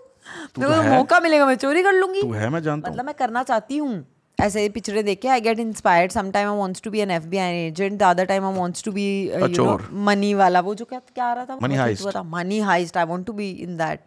मेरे 0.58 0.68
को 0.68 0.74
तो 0.74 0.82
मौका 0.84 1.20
मिलेगा 1.20 1.46
मैं 1.46 1.54
चोरी 1.56 1.82
कर 1.82 1.92
लूँगी। 1.92 2.20
तू 2.22 2.32
है 2.32 2.48
मैं 2.50 2.62
जानता 2.62 2.90
मतलब 2.90 3.04
मैं 3.04 3.14
करना 3.14 3.42
चाहती 3.42 3.76
हूँ। 3.76 4.04
ऐसे 4.38 4.68
पिक्चरें 4.68 5.04
देख 5.04 5.20
के 5.20 5.28
I 5.28 5.40
get 5.40 5.58
inspired 5.58 6.12
some 6.12 6.30
time 6.30 6.48
I 6.50 6.56
wants 6.58 6.82
to 6.82 6.90
be 6.90 7.00
an 7.00 7.10
FBI 7.10 7.66
agent 7.66 7.98
the 7.98 8.02
other 8.02 8.24
time 8.24 8.44
I 8.44 8.54
wants 8.54 8.84
to 8.84 8.92
be 8.92 9.06
you 9.26 9.64
know 9.64 9.78
money 10.04 10.32
वाला. 10.34 10.60
वो 10.60 10.74
जो 10.74 10.84
क्या 10.84 11.00
क्या 11.14 11.24
आ 11.24 11.34
रहा 11.34 11.44
था? 11.44 11.58
Money 11.62 11.74
heist 11.74 12.16
money 12.26 12.58
heist 12.60 12.96
I 12.96 13.04
want 13.04 13.26
to 13.26 13.32
be 13.32 13.50
in 13.50 13.76
that 13.76 14.00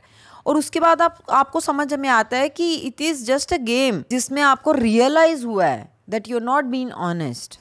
और 0.45 0.57
उसके 0.57 0.79
बाद 0.79 1.01
आप 1.01 1.17
आपको 1.31 1.59
समझ 1.59 1.93
में 1.93 2.09
आता 2.09 2.37
है 2.37 2.49
कि 2.49 2.73
it 2.75 3.01
is 3.01 3.25
just 3.25 3.53
a 3.53 3.57
game 3.57 4.03
जिसमें 4.11 4.41
आपको 4.41 4.71
रियलाइज़ 4.71 5.45
हुआ 5.45 5.65
है 5.65 5.89
that 6.09 6.29
you 6.29 6.37
are 6.37 6.43
not 6.43 6.65
been 6.65 6.91
honest 6.91 7.59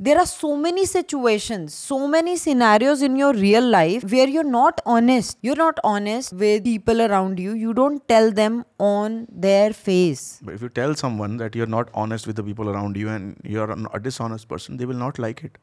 there 0.00 0.18
are 0.18 0.24
so 0.24 0.54
many 0.56 0.84
situation 0.86 1.66
so 1.66 2.06
many 2.06 2.36
scenarios 2.36 3.02
in 3.02 3.16
your 3.16 3.36
real 3.36 3.64
life 3.70 4.04
where 4.04 4.28
you're 4.28 4.44
not 4.44 4.80
honest 4.86 5.38
you're 5.44 5.58
not 5.58 5.80
honest 5.84 6.34
with 6.34 6.62
people 6.64 7.00
around 7.04 7.40
you 7.40 7.54
you 7.54 7.72
don't 7.72 8.00
tell 8.08 8.30
them 8.32 8.62
on 8.80 9.26
their 9.32 9.72
face 9.72 10.22
if 10.52 10.62
you 10.62 10.68
tell 10.68 10.94
someone 10.94 11.36
that 11.36 11.56
you 11.56 11.62
are 11.62 11.68
not 11.68 11.90
honest 11.94 12.28
with 12.28 12.40
people 12.40 12.68
around 12.68 12.96
you 12.96 13.08
and 13.08 13.34
you 13.46 13.62
are 13.62 13.70
a 13.70 13.98
dishonest 13.98 14.48
person 14.48 14.76
they 14.76 14.84
will 14.84 14.96
not 14.96 15.20
like 15.20 15.40
it 15.44 15.58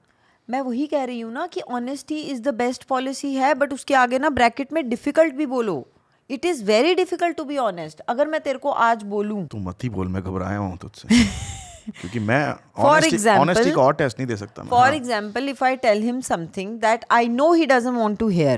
मैं 0.50 0.62
वही 0.62 0.88
कह 0.88 1.04
रही 1.04 1.20
हूँ 1.20 1.34
ना 1.34 1.48
कि 1.48 1.62
honesty 1.62 2.20
is 2.22 2.42
the 2.42 2.54
best 2.54 2.84
policy 2.84 3.34
है 3.34 3.54
but 3.54 3.74
उसके 3.74 3.94
आगे 3.94 4.20
ना 4.20 4.30
ब्रैकेट 4.30 4.74
में 4.74 4.90
डिफ़िकल्ट 4.90 5.34
भी 5.34 5.46
बोलो। 5.46 5.86
It 6.30 6.46
is 6.46 6.64
very 6.64 6.94
difficult 6.96 7.38
to 7.38 7.44
be 7.44 7.58
honest 7.58 8.00
अगर 8.10 8.28
मैं 8.28 8.42
तेरे 8.42 8.58
को 8.58 8.70
आज 8.70 9.04
बोलूँ। 9.04 9.46
तू 9.48 9.58
मत 9.58 9.84
ही 9.84 9.90
बोल 9.90 10.08
मैं 10.08 10.24
घबराया 10.24 10.58
हूँ 10.58 10.78
तुझसे। 10.78 11.08
क्योंकि 11.90 12.20
मैं 12.20 12.42
For 12.78 12.86
honesty- 12.86 13.14
example- 13.18 13.48
honesty 13.48 13.74
का 13.76 13.82
और 13.82 13.94
टेस्ट 14.02 14.20
नहीं 14.20 14.28
दे 14.28 14.36
सकता 14.38 14.64
मैं 14.64 14.70
For 14.72 14.88
example, 15.00 15.52
if 15.54 15.62
I 15.68 15.76
tell 15.86 16.02
him 16.08 16.22
something 16.30 16.74
that 16.86 17.06
I 17.20 17.22
know 17.36 17.50
he 17.62 17.68
doesn't 17.74 18.00
want 18.04 18.20
to 18.24 18.28
hear, 18.38 18.58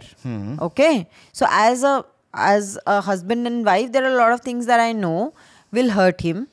okay? 0.70 0.94
So 1.42 1.52
as 1.64 1.84
a 1.92 1.98
as 2.52 2.72
a 2.96 3.02
husband 3.10 3.48
and 3.52 3.66
wife, 3.72 3.92
there 3.94 4.04
are 4.08 4.14
a 4.16 4.18
lot 4.22 4.34
of 4.38 4.42
things 4.48 4.68
that 4.72 4.80
I 4.86 4.92
know 5.02 5.34
will 5.74 5.90
hurt 5.96 6.22
him, 6.26 6.44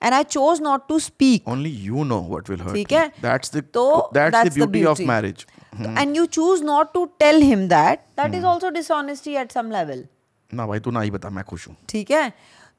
and 0.00 0.14
I 0.18 0.22
chose 0.36 0.60
not 0.66 0.88
to 0.92 0.98
speak. 1.06 1.48
only 1.54 1.72
you 1.88 2.04
know 2.12 2.20
what 2.34 2.48
will 2.52 2.62
hurt 2.66 2.74
ठीक 2.74 2.92
है? 2.92 3.10
that's 3.22 3.54
the 3.56 3.62
तो 3.78 3.84
that's, 4.14 4.32
that's 4.36 4.54
the 4.54 4.60
the 4.64 4.66
beauty, 4.66 4.84
of 4.92 4.98
beauty. 4.98 5.08
marriage 5.12 5.46
And 6.00 6.16
you 6.16 6.24
choose 6.34 6.60
not 6.66 6.92
to 6.94 7.00
tell 7.20 7.40
him 7.50 7.62
that. 7.70 8.02
That 8.18 8.34
is 8.40 8.44
also 8.50 8.68
dishonesty 8.74 9.36
at 9.44 9.56
some 9.58 9.70
level. 9.76 10.02
ना 10.54 10.66
भाई 10.66 10.80
तू 10.80 10.90
ना 10.90 11.00
ही 11.00 11.10
बता 11.10 11.30
मैं 11.36 11.44
खुश 11.44 11.66
हूँ 11.68 11.76
ठीक 11.88 12.10
है 12.10 12.32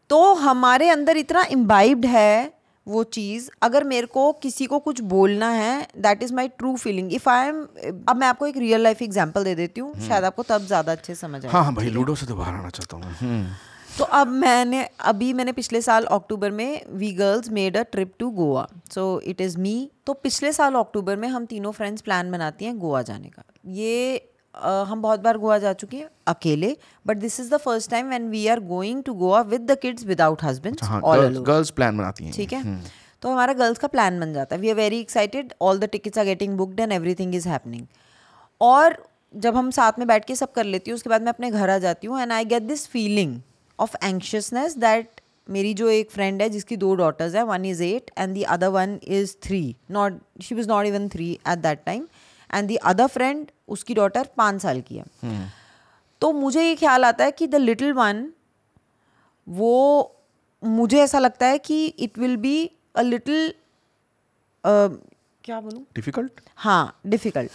तो 0.09 0.19
हमारे 0.43 0.89
अंदर 0.89 1.17
इतना 1.17 1.43
इम्बाइब्ड 1.51 2.05
है 2.05 2.51
वो 2.87 3.03
चीज़ 3.11 3.49
अगर 3.63 3.83
मेरे 3.83 4.07
को 4.07 4.31
किसी 4.41 4.65
को 4.65 4.79
कुछ 4.79 5.01
बोलना 5.11 5.49
है 5.51 5.87
that 5.97 6.23
is 6.23 6.33
my 6.33 6.47
true 6.49 6.75
feeling 6.77 7.13
if 7.13 7.29
I 7.29 7.47
am 7.47 7.61
अब 8.09 8.15
मैं 8.15 8.27
आपको 8.27 8.47
एक 8.47 8.57
रियल 8.57 8.81
लाइफ 8.81 9.01
एग्ज़ाम्पल 9.01 9.43
दे 9.43 9.55
देती 9.55 9.81
हूँ 9.81 9.93
शायद 10.07 10.23
आपको 10.23 10.43
तब 10.49 10.65
ज़्यादा 10.65 10.91
अच्छे 10.91 11.15
समझ 11.15 11.45
आए। 11.45 11.51
हाँ 11.51 11.63
हाँ 11.63 11.73
भाई 11.75 11.89
लूडो 11.89 12.15
से 12.15 12.25
तो 12.25 12.35
बाहर 12.35 12.53
आना 12.53 12.69
चाहता 12.69 12.97
हूँ। 12.97 13.13
हम्म। 13.13 13.45
तो 13.97 14.03
अब 14.03 14.27
मैंने 14.27 14.83
अभी 15.05 15.31
मैंने 15.33 15.51
पिछले 15.51 15.81
साल 15.81 16.05
अक्टूबर 16.11 16.51
में 16.51 16.81
we 16.93 17.11
girls 17.13 17.49
made 17.49 17.77
a 17.77 17.81
trip 17.91 18.13
to 18.19 18.29
Goa 18.31 18.67
so 18.93 19.03
it 19.25 19.41
is 19.41 19.57
me 19.57 19.75
तो 20.05 20.13
पिछले 20.15 20.51
साल 20.53 20.75
अक्टूबर 20.75 21.15
में 21.15 21.27
हम 21.27 21.45
तीनों 21.45 21.71
फ्रेंड्स 21.71 22.01
प्लान 22.01 22.31
बनाती 22.31 22.65
हैं 22.65 22.77
गोवा 22.79 23.01
जाने 23.01 23.29
का। 23.29 23.43
ये 23.73 24.15
अ, 24.55 24.83
हम 24.87 25.01
बहुत 25.01 25.19
बार 25.19 25.37
गोवा 25.37 25.57
जा 25.59 25.73
चुके 25.73 25.97
हैं 25.97 26.09
अकेले 26.27 26.75
but 27.05 27.17
this 27.17 27.39
is 27.39 27.53
the 27.53 27.57
first 27.57 27.89
time 27.91 28.07
when 28.07 28.29
we 28.29 28.45
are 28.47 28.59
going 28.65 29.03
to 29.03 29.13
Goa 29.13 29.41
with 29.53 29.61
the 29.71 29.77
kids 29.81 30.05
without 30.05 30.43
husband 30.43 30.77
हाँ 30.83 31.01
ऑल 31.01 31.37
गर्ल्स 31.47 31.69
प्लान 31.71 31.97
बनाती 31.97 32.25
हैं। 32.25 32.33
ठीक 32.33 32.53
है? 32.53 32.79
तो 33.21 33.29
हमारा 33.29 33.53
गर्ल्स 33.53 33.77
का 33.79 33.87
प्लान 33.87 34.19
बन 34.19 34.33
जाता 34.33 34.55
है। 34.55 34.61
We 34.61 34.69
are 34.69 34.75
very 34.75 34.99
excited 34.99 35.53
all 35.61 35.79
the 35.79 35.85
tickets 35.91 36.17
are 36.17 36.25
getting 36.25 36.57
booked 36.57 36.79
and 36.79 36.91
everything 36.91 37.35
is 37.35 37.47
happening 37.49 37.85
और 38.61 38.97
जब 39.33 39.55
हम 39.55 39.69
साथ 39.71 39.99
में 39.99 40.07
बैठ 40.07 40.25
के 40.25 40.35
सब 40.35 40.51
कर 40.53 40.63
लेती 40.65 40.91
हूँ 40.91 40.95
उसके 40.95 41.09
बाद 41.09 41.21
मैं 41.21 41.29
अपने 41.29 41.51
घर 41.51 41.69
आ 41.69 41.77
जाती 41.77 42.07
हूँ 42.07 42.21
and 42.21 42.31
I 42.31 42.45
get 42.45 42.63
this 42.63 42.87
feeling 42.87 43.39
of 43.79 43.95
anxiousness 44.03 44.77
that 44.77 45.21
मेरी 45.49 45.73
जो 45.73 45.89
एक 45.89 46.11
फ्रेंड 46.11 46.41
है 46.41 46.49
जिसकी 46.49 46.75
दो 46.77 46.93
डॉटर्स 46.95 47.35
हैं 47.35 47.41
one 47.43 47.65
is 47.65 47.83
eight 47.83 48.11
and 48.17 48.35
the 48.37 48.43
other 48.49 48.67
one 48.67 48.97
is 49.17 49.35
three 49.43 49.59
not 49.91 50.19
she 50.43 50.55
was 50.55 50.67
not 50.69 50.85
even 50.85 51.07
three 51.09 51.31
at 51.49 51.57
that 51.59 51.83
time 51.85 52.07
and 52.53 52.67
the 52.67 52.75
other 52.85 53.07
friend 53.07 53.45
उसकी 53.67 53.93
daughter 53.93 54.27
पाँच 54.37 54.61
साल 54.61 54.81
की 54.81 54.97
है। 54.97 55.05
तो 56.21 56.31
मुझे 56.33 56.63
ये 56.63 56.75
ख्याल 56.75 57.05
आता 57.05 57.25
है 57.25 57.31
कि 57.31 57.47
द 57.47 57.55
लिटिल 57.55 57.93
वन 57.93 58.27
वो 59.47 59.71
मुझे 60.63 60.99
ऐसा 61.01 61.19
लगता 61.19 61.47
है 61.47 61.57
कि 61.59 61.85
it 61.85 62.17
will 62.17 62.35
be 62.37 62.57
a 62.95 63.01
little 63.01 63.53
क्या 64.63 65.59
बोलूँ? 65.61 65.85
डिफ़िकल्ट 65.95 66.41
हाँ 66.57 66.99
डिफ़िकल्ट 67.07 67.51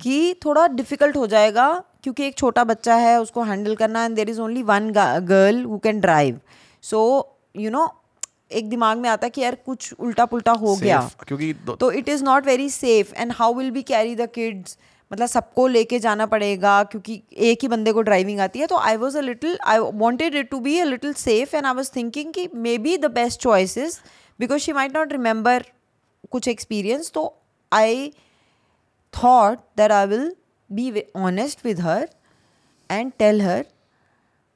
कि 0.00 0.34
थोड़ा 0.44 0.66
डिफ़िकल्ट 0.68 1.16
हो 1.16 1.26
जाएगा 1.26 1.68
क्योंकि 2.02 2.26
एक 2.26 2.36
छोटा 2.38 2.64
बच्चा 2.64 2.94
है 2.96 3.20
उसको 3.20 3.42
हैंडल 3.42 3.74
करना 3.76 4.04
and 4.04 4.16
there 4.16 4.30
is 4.30 4.40
only 4.40 4.62
one 4.62 4.90
girl 4.92 5.62
who 5.64 5.78
can 5.78 6.00
drive 6.00 6.40
so 6.84 7.00
you 7.56 7.70
know 7.70 7.86
एक 8.50 8.68
दिमाग 8.68 8.98
में 8.98 9.08
आता 9.10 9.26
है 9.26 9.30
कि 9.30 9.40
यार 9.40 9.54
कुछ 9.54 9.92
उल्टा 9.92 10.24
पुल्टा 10.24 10.52
हो 10.52 10.66
safe, 10.66 10.82
गया 10.82 11.10
क्योंकि 11.26 11.52
तो 11.80 11.90
it 11.92 12.08
is 12.08 12.24
not 12.24 12.46
very 12.46 12.68
safe 12.70 13.14
and 13.14 13.32
how 13.32 13.54
will 13.54 13.70
be 13.70 13.82
carry 13.82 14.16
the 14.16 14.28
kids 14.30 14.78
मतलब 15.12 15.26
सबको 15.26 15.66
लेके 15.66 15.98
जाना 15.98 16.26
पड़ेगा 16.26 16.82
क्योंकि 16.84 17.22
एक 17.32 17.58
ही 17.62 17.68
बंदे 17.68 17.92
को 17.92 18.02
ड्राइविंग 18.02 18.40
आती 18.40 18.58
है। 18.58 18.66
तो 18.66 18.76
I 18.76 18.96
was 18.96 19.18
a 19.18 19.20
little 19.20 19.58
I 19.64 19.78
wanted 19.78 20.34
it 20.34 20.50
to 20.50 20.60
be 20.60 20.78
a 20.78 20.84
little 20.84 21.12
safe 21.12 21.56
and 21.56 21.66
I 21.66 21.74
was 21.74 21.90
thinking 21.96 22.32
कि 22.32 22.48
maybe 22.78 22.96
the 22.98 23.04
best 23.04 23.40
choices 23.40 24.00
because 24.40 24.60
she 24.60 24.72
might 24.72 24.96
not 24.96 25.12
remember 25.12 25.64
कुछ 26.30 26.48
एक्सपीरियंस 26.48 27.10
तो 27.14 27.42
I 27.72 28.12
thought 29.14 29.56
that 29.78 29.90
I 29.90 30.06
will 30.06 30.36
be 30.72 31.02
honest 31.16 31.64
with 31.64 31.80
her 31.80 32.08
and 32.90 33.12
tell 33.18 33.42
her 33.42 33.64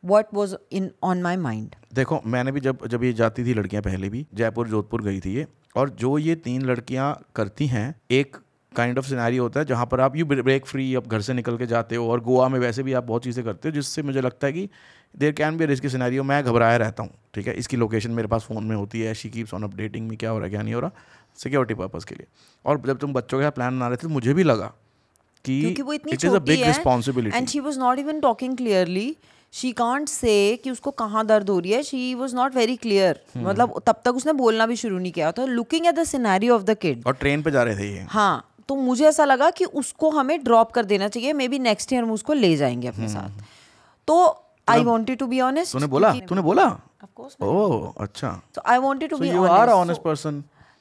what 0.05 0.27
was 0.35 0.55
in 0.73 0.91
on 1.03 1.23
my 1.23 1.37
mind. 1.37 1.82
देखो 1.93 2.21
मैंने 2.27 2.53
भी 2.53 2.61
जब 2.61 2.87
जब 2.87 3.05
ये 3.05 3.13
जाती 3.13 3.45
थी 3.45 3.55
लड़कियाँ 3.55 3.83
पहले 3.83 4.09
भी 4.09 4.27
जयपुर 4.35 4.69
जोधपुर 4.69 5.03
गई 5.03 5.21
थी 5.21 5.35
ये 5.35 5.47
और 5.77 5.91
जो 5.91 6.17
ये 6.19 6.35
तीन 6.35 6.63
लड़कियाँ 6.63 7.13
करती 7.37 7.67
हैं 7.67 7.95
एक 8.11 8.37
काइंड 8.73 8.99
ऑफ़ 8.99 9.07
सिनारी 9.07 9.37
होता 9.37 9.61
है 9.61 9.67
जहाँ 9.67 9.87
पर 9.87 10.01
आप 10.01 10.17
यू 10.17 10.27
ब्रेक 10.27 10.67
फ्री 10.67 10.95
अब 10.95 11.07
घर 11.07 11.21
से 11.21 11.33
निकल 11.33 11.57
के 11.59 11.67
जाते 11.67 11.97
हो 11.97 12.11
और 12.11 12.21
गोवा 12.21 12.49
में 12.49 12.59
वैसे 12.61 12.83
भी 12.83 12.93
आप 12.93 13.05
बहुत 13.05 13.25
चीज़ें 13.25 13.45
करते 13.45 13.69
हो 13.69 13.73
जिससे 13.75 14.03
मुझे 14.03 14.21
लगता 14.21 14.47
है 14.47 14.53
कि 14.53 14.69
there 15.15 15.33
can 15.33 15.57
be 15.57 15.67
risk 15.67 15.87
scenario 15.87 16.23
मैं 16.23 16.43
घबराया 16.45 16.77
रहता 16.77 17.03
हूँ 17.03 17.11
ठीक 17.35 17.47
है? 17.47 17.55
इसकी 17.55 17.77
लोकेशन 17.77 18.11
मेरे 18.11 18.29
पास 18.29 18.45
फ़ोन 18.45 18.65
में 18.65 18.77
होती 18.77 19.01
है 19.01 19.15
शी 19.15 19.31
कीप्स 19.31 19.55
ऑन 19.55 19.63
अपडेटिंग 19.63 20.09
में 20.09 20.17
क्या 20.19 20.31
हो 20.31 20.39
रहा 20.39 20.45
है 20.45 20.51
क्या 20.51 20.63
नहीं 20.63 20.75
हो 20.75 20.81
रहा 20.81 20.91
सिक्योरिटी 21.39 21.75
पर्पज़ 21.75 22.07
के 22.07 22.15
लिए। 22.15 22.27
और 22.65 22.81
जब 22.87 22.99
तुम 22.99 23.13
बच्चों 23.13 23.41
के 23.41 23.51
प्लान 23.51 23.79
बना 23.79 23.89
रहे 23.89 23.97
थे 23.97 24.03
तो 24.03 24.09
मुझे 24.09 24.35
भी 24.35 24.43
लगा 24.43 24.73
कि 25.45 25.83
वो 25.83 25.93
इतनी 25.93 26.13
it 26.13 26.25
is 26.25 26.35
a 26.35 26.39
big 26.39 26.63
responsibility 26.63 27.37
and 27.39 27.49
she 27.49 27.61
was 27.61 27.79
not 27.79 27.99
even 27.99 28.21
talking 28.21 28.57
clearly 28.57 29.17
she 29.53 29.73
can't 29.73 30.09
say 30.09 30.35
कि 30.65 30.71
उसको 30.71 30.91
कहाँ 30.91 31.25
दर्द 31.27 31.51
हो 31.51 31.59
रही 31.59 31.73
है. 31.73 31.83
She 31.83 32.15
was 32.15 32.35
not 32.35 32.55
very 32.55 32.77
clear 32.77 33.21
मतलब 33.37 33.81
तब 33.87 34.01
तक 34.05 34.15
उसने 34.17 34.33
बोलना 34.33 34.67
भी 34.67 34.77
शुरू 34.77 34.99
नहीं 34.99 35.13
किया. 35.13 35.33
था 35.33 35.45
looking 35.45 35.87
at 35.87 35.95
the 35.95 36.05
scenario 36.05 36.55
of 36.55 36.63
the 36.63 36.75
kid 36.83 37.07
और 37.07 37.15
ट्रेन 37.15 37.43
पे 37.43 37.51
जा 37.51 37.63
रहे 37.63 37.77
थे 37.79 37.93
ये. 37.95 38.07
हाँ 38.11 38.49
तो 38.69 38.77
मुझे 38.77 39.05
ऐसा 39.09 39.25
लगा 39.25 39.51
कि 39.51 39.65
उसको 39.65 40.11
हमें 40.11 40.43
ड्रॉप 40.45 40.73
कर 40.73 40.85
देना 40.85 41.09
चाहिए. 41.09 41.33
मे 41.33 41.49
बी 41.49 41.59
नेक्स्ट 41.59 41.93
ईयर 41.93 42.03
हम 42.03 42.13
उसको 42.13 42.33
ले 42.33 42.57
जाएँगे 42.57 42.89
अपने 42.89 43.09
साथ. 43.09 43.43
तो 44.09 44.17
I 44.69 44.85
wanted 44.85 45.19
to 45.19 45.27
be 45.27 45.41
honest 45.41 45.73
तूने 45.73 45.87
बोला? 45.87 46.13
तूने 46.29 46.43
बोला? 46.43 46.71
Course, 47.19 47.35
ओह 47.43 48.03
अच्छा. 48.03 48.29
So 48.57 48.63
I 48.73 48.75
wanted 48.83 49.11
to 49.13 49.17
so 49.17 49.23
be 49.23 49.29
you 49.29 49.39
honest. 49.39 49.55
are 49.55 49.69
an 49.69 49.79
honest. 49.79 50.03
person. 50.03 50.37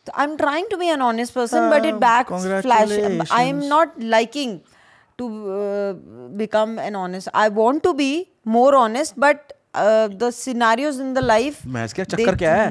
So 0.07 0.13
I'm 0.23 0.35
trying 0.41 0.67
to 0.73 0.77
be 0.81 0.89
an 0.95 1.01
honest 1.05 1.33
person, 1.37 1.65
but 1.71 1.87
it 1.89 1.95
Ah, 1.95 2.01
backflash. 2.03 2.45
I 2.49 2.83
am 2.83 2.91
congratulations. 2.91 3.71
not 3.71 3.97
liking 4.13 4.53
to 5.17 5.25
uh, 5.53 5.93
become 6.37 6.77
an 6.79 6.95
honest. 6.95 7.27
I 7.33 7.49
want 7.49 7.83
to 7.83 7.93
be 7.93 8.29
more 8.45 8.75
honest, 8.75 9.17
but 9.17 9.53
uh, 9.73 10.07
the 10.23 10.31
scenarios 10.31 10.99
in 10.99 11.13
the 11.13 11.25
life. 11.25 11.65
मैं 11.65 11.85
इसका 11.85 12.03
चक्कर 12.03 12.35
क्या 12.35 12.55
है? 12.55 12.69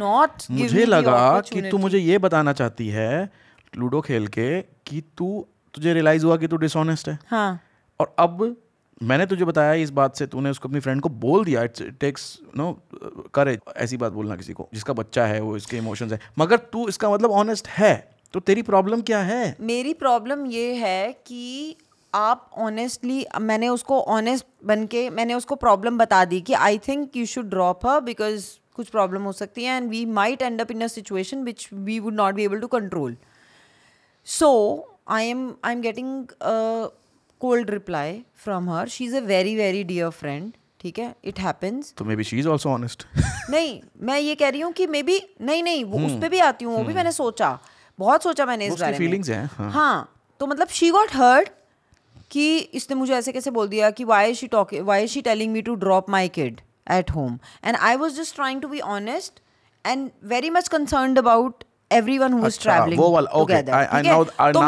मुझे 0.50 0.84
लगा 0.86 1.40
कि 1.52 1.62
तू 1.62 1.78
मुझे 1.78 1.98
ये 1.98 2.18
बताना 2.18 2.52
चाहती 2.52 2.88
है 2.88 3.30
लूडो 3.78 4.00
खेल 4.00 4.26
के 4.38 4.60
कि 4.86 5.02
तू 5.18 5.46
तुझे 5.74 5.94
रियलाइज़ 5.94 6.24
हुआ 6.26 6.36
कि 6.36 6.48
तू 6.48 6.56
डिसऑनेस्ट 6.56 7.08
है। 7.08 7.18
हाँ। 7.26 7.60
और 8.00 8.14
अब 8.18 8.56
मैंने 9.02 9.26
तुझे 9.26 9.44
बताया 9.44 9.72
इस 9.82 9.90
बात 9.90 10.16
से 10.16 10.26
तूने 10.26 10.50
उसको 10.50 10.68
अपनी 10.68 10.80
फ्रेंड 10.80 11.00
को 11.02 11.08
बोल 11.08 11.44
दिया 11.44 11.62
इट्स 11.62 11.82
टेक्स 12.00 12.38
नो 12.56 12.72
करेज 13.34 13.60
ऐसी 13.76 13.96
बात 13.96 14.12
बोलना 14.12 14.36
किसी 14.36 14.52
को 14.52 14.68
जिसका 14.74 14.92
बच्चा 14.92 15.26
है 15.26 15.40
वो 15.40 15.56
इसके 15.56 15.76
इमोशंस 15.76 16.12
है। 16.12 16.18
मगर 16.38 16.56
तू 16.72 16.88
इसका 16.88 17.10
मतलब 17.10 17.30
ऑनेस्ट 17.42 17.68
है 17.68 17.94
तो 18.34 18.40
तेरी 18.40 18.62
प्रॉब्लम 18.62 19.00
क्या 19.02 19.18
है? 19.18 19.56
मेरी 19.60 19.94
प्रॉब्लम 19.94 20.44
ये 20.46 20.74
है 20.74 21.12
कि 21.26 21.76
आप 22.14 22.50
ऑनेस्टली 22.58 23.26
मैंने 23.40 23.68
उसको 23.68 24.00
ऑनेस्ट 24.00 24.46
बन 24.64 24.86
के 24.86 25.10
मैंने 25.10 25.34
उसको 25.34 25.54
प्रॉब्लम 25.54 25.98
बता 25.98 26.24
दी 26.24 26.40
कि 26.40 26.52
I 26.52 26.78
think 26.78 27.16
you 27.16 27.26
should 27.26 27.50
drop 27.50 27.86
her 27.86 28.00
because 28.00 28.46
कुछ 28.76 28.88
प्रॉब्लम 28.88 29.22
हो 29.22 29.32
सकती 29.32 29.64
है 29.64 29.76
and 29.76 29.88
we 29.90 30.04
might 30.04 30.42
end 30.42 30.60
up 30.60 30.70
in 30.70 30.80
a 30.80 30.86
situation 30.86 31.42
which 31.42 31.68
we 31.72 31.98
would 32.00 32.14
not 32.14 32.34
be 32.34 32.44
able 32.44 32.60
to 32.60 32.66
control 32.66 33.16
so 34.24 34.50
I 35.08 35.26
am 35.26 35.54
I 35.64 35.72
am 35.72 35.80
getting 35.80 36.26
cold 37.40 37.70
reply 37.70 38.22
from 38.36 38.70
her 38.70 38.88
she 38.88 39.04
is 39.04 39.16
a 39.16 39.20
very 39.20 39.56
very 39.56 39.84
dear 39.84 40.10
friend 40.10 40.52
ठीक 40.80 40.98
है? 40.98 41.14
It 41.24 41.38
happens 41.38 41.94
तो 41.96 42.04
maybe 42.16 42.24
she 42.24 42.38
is 42.38 42.48
also 42.48 42.70
honest 42.70 43.06
नहीं 43.50 43.80
मैं 44.02 44.18
ये 44.18 44.34
कह 44.34 44.48
रही 44.48 44.60
हूँ 44.60 44.72
कि 44.72 44.86
मे 44.86 45.02
बी 45.02 45.20
नहीं 45.40 45.62
नहीं 45.62 45.84
वो 45.84 46.06
उस 46.06 46.12
पर 46.12 46.28
भी 46.28 46.38
आती 46.38 46.64
हूँ 46.64 46.76
वो 46.76 46.84
भी 46.84 46.94
मैंने 46.94 47.12
सोचा। 47.12 47.58
बहुत 47.98 48.22
सोचा 48.22 48.46
मैंने 48.46 48.66
इस 48.66 48.80
बारे 48.80 48.98
में। 48.98 49.06
feelings 49.06 49.30
हैं, 49.30 49.50
हाँ। 49.52 49.70
हाँ 49.72 50.22
तो 50.40 50.46
मतलब 50.46 50.68
शी 50.68 50.90
गॉट 50.90 51.08
हर्ट 51.12 51.48
कि 52.30 52.58
इसने 52.58 52.96
मुझे 52.96 53.14
ऐसे 53.14 53.32
कैसे 53.32 53.50
बोल 53.50 53.68
दिया 53.68 53.90
कि 53.90 54.04
why 54.04 54.34
she 54.34 54.46
talk 54.46 54.74
why 54.74 55.06
she 55.06 55.20
telling 55.20 55.52
me 55.52 55.62
to 55.62 55.74
drop 55.74 56.10
my 56.10 56.28
kid 56.28 56.60
at 56.90 57.10
home 57.10 57.38
and 57.64 57.76
I 57.76 57.96
was 57.96 58.16
just 58.16 58.34
trying 58.34 58.62
to 58.62 58.68
be 58.68 58.80
honest 58.80 59.40
and 59.86 60.10
very 60.24 60.50
much 60.50 60.68
concern 60.68 61.16
about 61.16 61.64
everyone 62.18 62.32
who? 62.32 62.46
Is 62.46 62.60
travelling 62.60 63.00
तो 64.52 64.60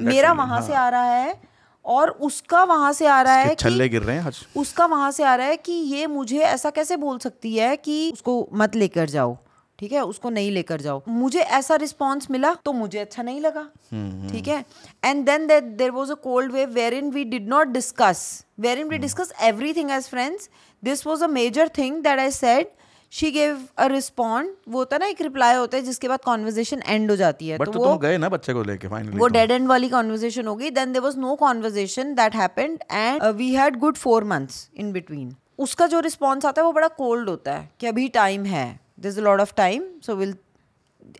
मेरा 0.00 0.32
वहाँ 0.32 0.60
से 0.62 0.74
हाँ। 0.74 0.86
आ 0.86 0.88
रहा 0.88 1.14
है 1.14 1.40
और 1.84 2.10
उसका 2.10 2.64
वहाँ 2.64 2.92
से 2.92 3.06
आ 3.06 3.22
रहा 3.22 3.34
है 3.34 3.48
कि 3.48 3.54
छल्ले 3.54 3.88
गिर 3.88 4.02
रहे 4.02 4.16
हैं 4.16 4.32
उसका 4.56 4.86
वहाँ 4.86 5.10
से 5.10 5.24
आ 5.24 5.34
रहा 5.34 5.46
है 5.46 5.56
कि 5.56 5.72
ये 5.72 6.06
मुझे 6.06 6.38
ऐसा 6.38 6.70
कैसे 6.70 6.96
बोल 6.96 7.18
सकती 7.18 7.54
है 7.56 7.76
कि 7.76 8.10
उसको 8.12 8.48
मत 8.54 8.76
लेकर 8.76 9.08
जाओ। 9.08 9.36
ठीक 9.78 9.92
है 9.92 10.00
उसको 10.02 10.30
नहीं 10.30 10.50
लेकर 10.50 10.80
जाओ। 10.80 11.02
मुझे 11.08 11.40
ऐसा 11.40 11.74
रिस्पॉन्स 11.76 12.30
मिला 12.30 12.52
तो 12.64 12.72
मुझे 12.72 12.98
अच्छा 12.98 13.22
नहीं 13.22 13.40
लगा। 13.40 13.62
ठीक 14.32 14.48
है? 14.48 14.64
And 15.04 15.24
then 15.26 15.46
there 15.76 15.90
was 15.90 16.10
a 16.12 16.14
cold 16.24 16.52
way 16.52 16.64
wherein 16.94 17.10
we 17.10 17.24
did 17.26 17.48
not 17.48 17.68
discuss 17.68 18.22
wherein 18.78 18.88
we 18.88 18.98
discuss 18.98 19.32
everything 19.74 19.90
as 19.90 20.08
friends 20.08 20.48
this 20.82 21.06
was 21.06 21.24
a 21.24 21.26
major 21.28 21.68
thing 21.78 22.02
that 22.02 22.18
I 22.18 22.30
said 22.32 22.66
she 23.12 23.30
gave 23.30 23.60
a 23.78 23.86
respond 23.88 24.50
वो 24.68 24.78
होता 24.78 24.96
है 24.96 25.00
ना 25.00 25.06
एक 25.06 25.20
रिप्लाई 25.22 25.54
होता 25.56 25.76
है 25.76 25.82
जिसके 25.82 26.08
बाद 26.08 26.20
conversation 26.24 26.82
and 26.86 27.10
हो 27.10 27.16
जाती 27.16 27.48
है। 27.48 27.58
बट 27.58 27.66
तो 27.66 27.72
तो 27.72 27.84
वो 27.84 27.96
गए 27.98 28.16
ना 28.18 28.28
बच्चे 28.28 28.54
को 28.54 28.62
लेके 28.62 28.88
फाइनली 28.88 29.18
वो 29.18 29.28
डेड 29.28 29.50
एंड 29.50 29.68
वाली 29.68 29.88
कॉन्वर्जेशन 29.88 30.46
हो 30.46 30.54
गई। 30.56 30.70
Then 30.70 30.92
there 30.92 31.02
was 31.02 31.18
no 31.18 31.34
conversation 31.36 32.14
that 32.14 32.34
happened 32.36 32.78
and 32.92 33.22
we 33.36 33.52
had 33.54 33.78
good 33.78 33.96
four 33.96 34.24
months 34.24 34.68
in 34.76 34.92
between 34.92 35.34
उसका 35.58 35.86
जो 35.86 36.00
रिस्पॉन्स 36.00 36.46
आता 36.46 36.62
है 36.62 36.66
वो 36.66 36.72
बड़ा 36.72 36.88
कोल्ड 36.98 37.28
होता 37.28 37.52
है 37.52 37.68
कि 37.80 37.86
अभी 37.86 38.08
टाइम 38.08 38.44
है। 38.46 38.68
there's 38.98 39.18
a 39.18 39.22
lot 39.22 39.40
of 39.40 39.54
time. 39.54 39.84
So 40.00 40.16
we'll 40.16 40.34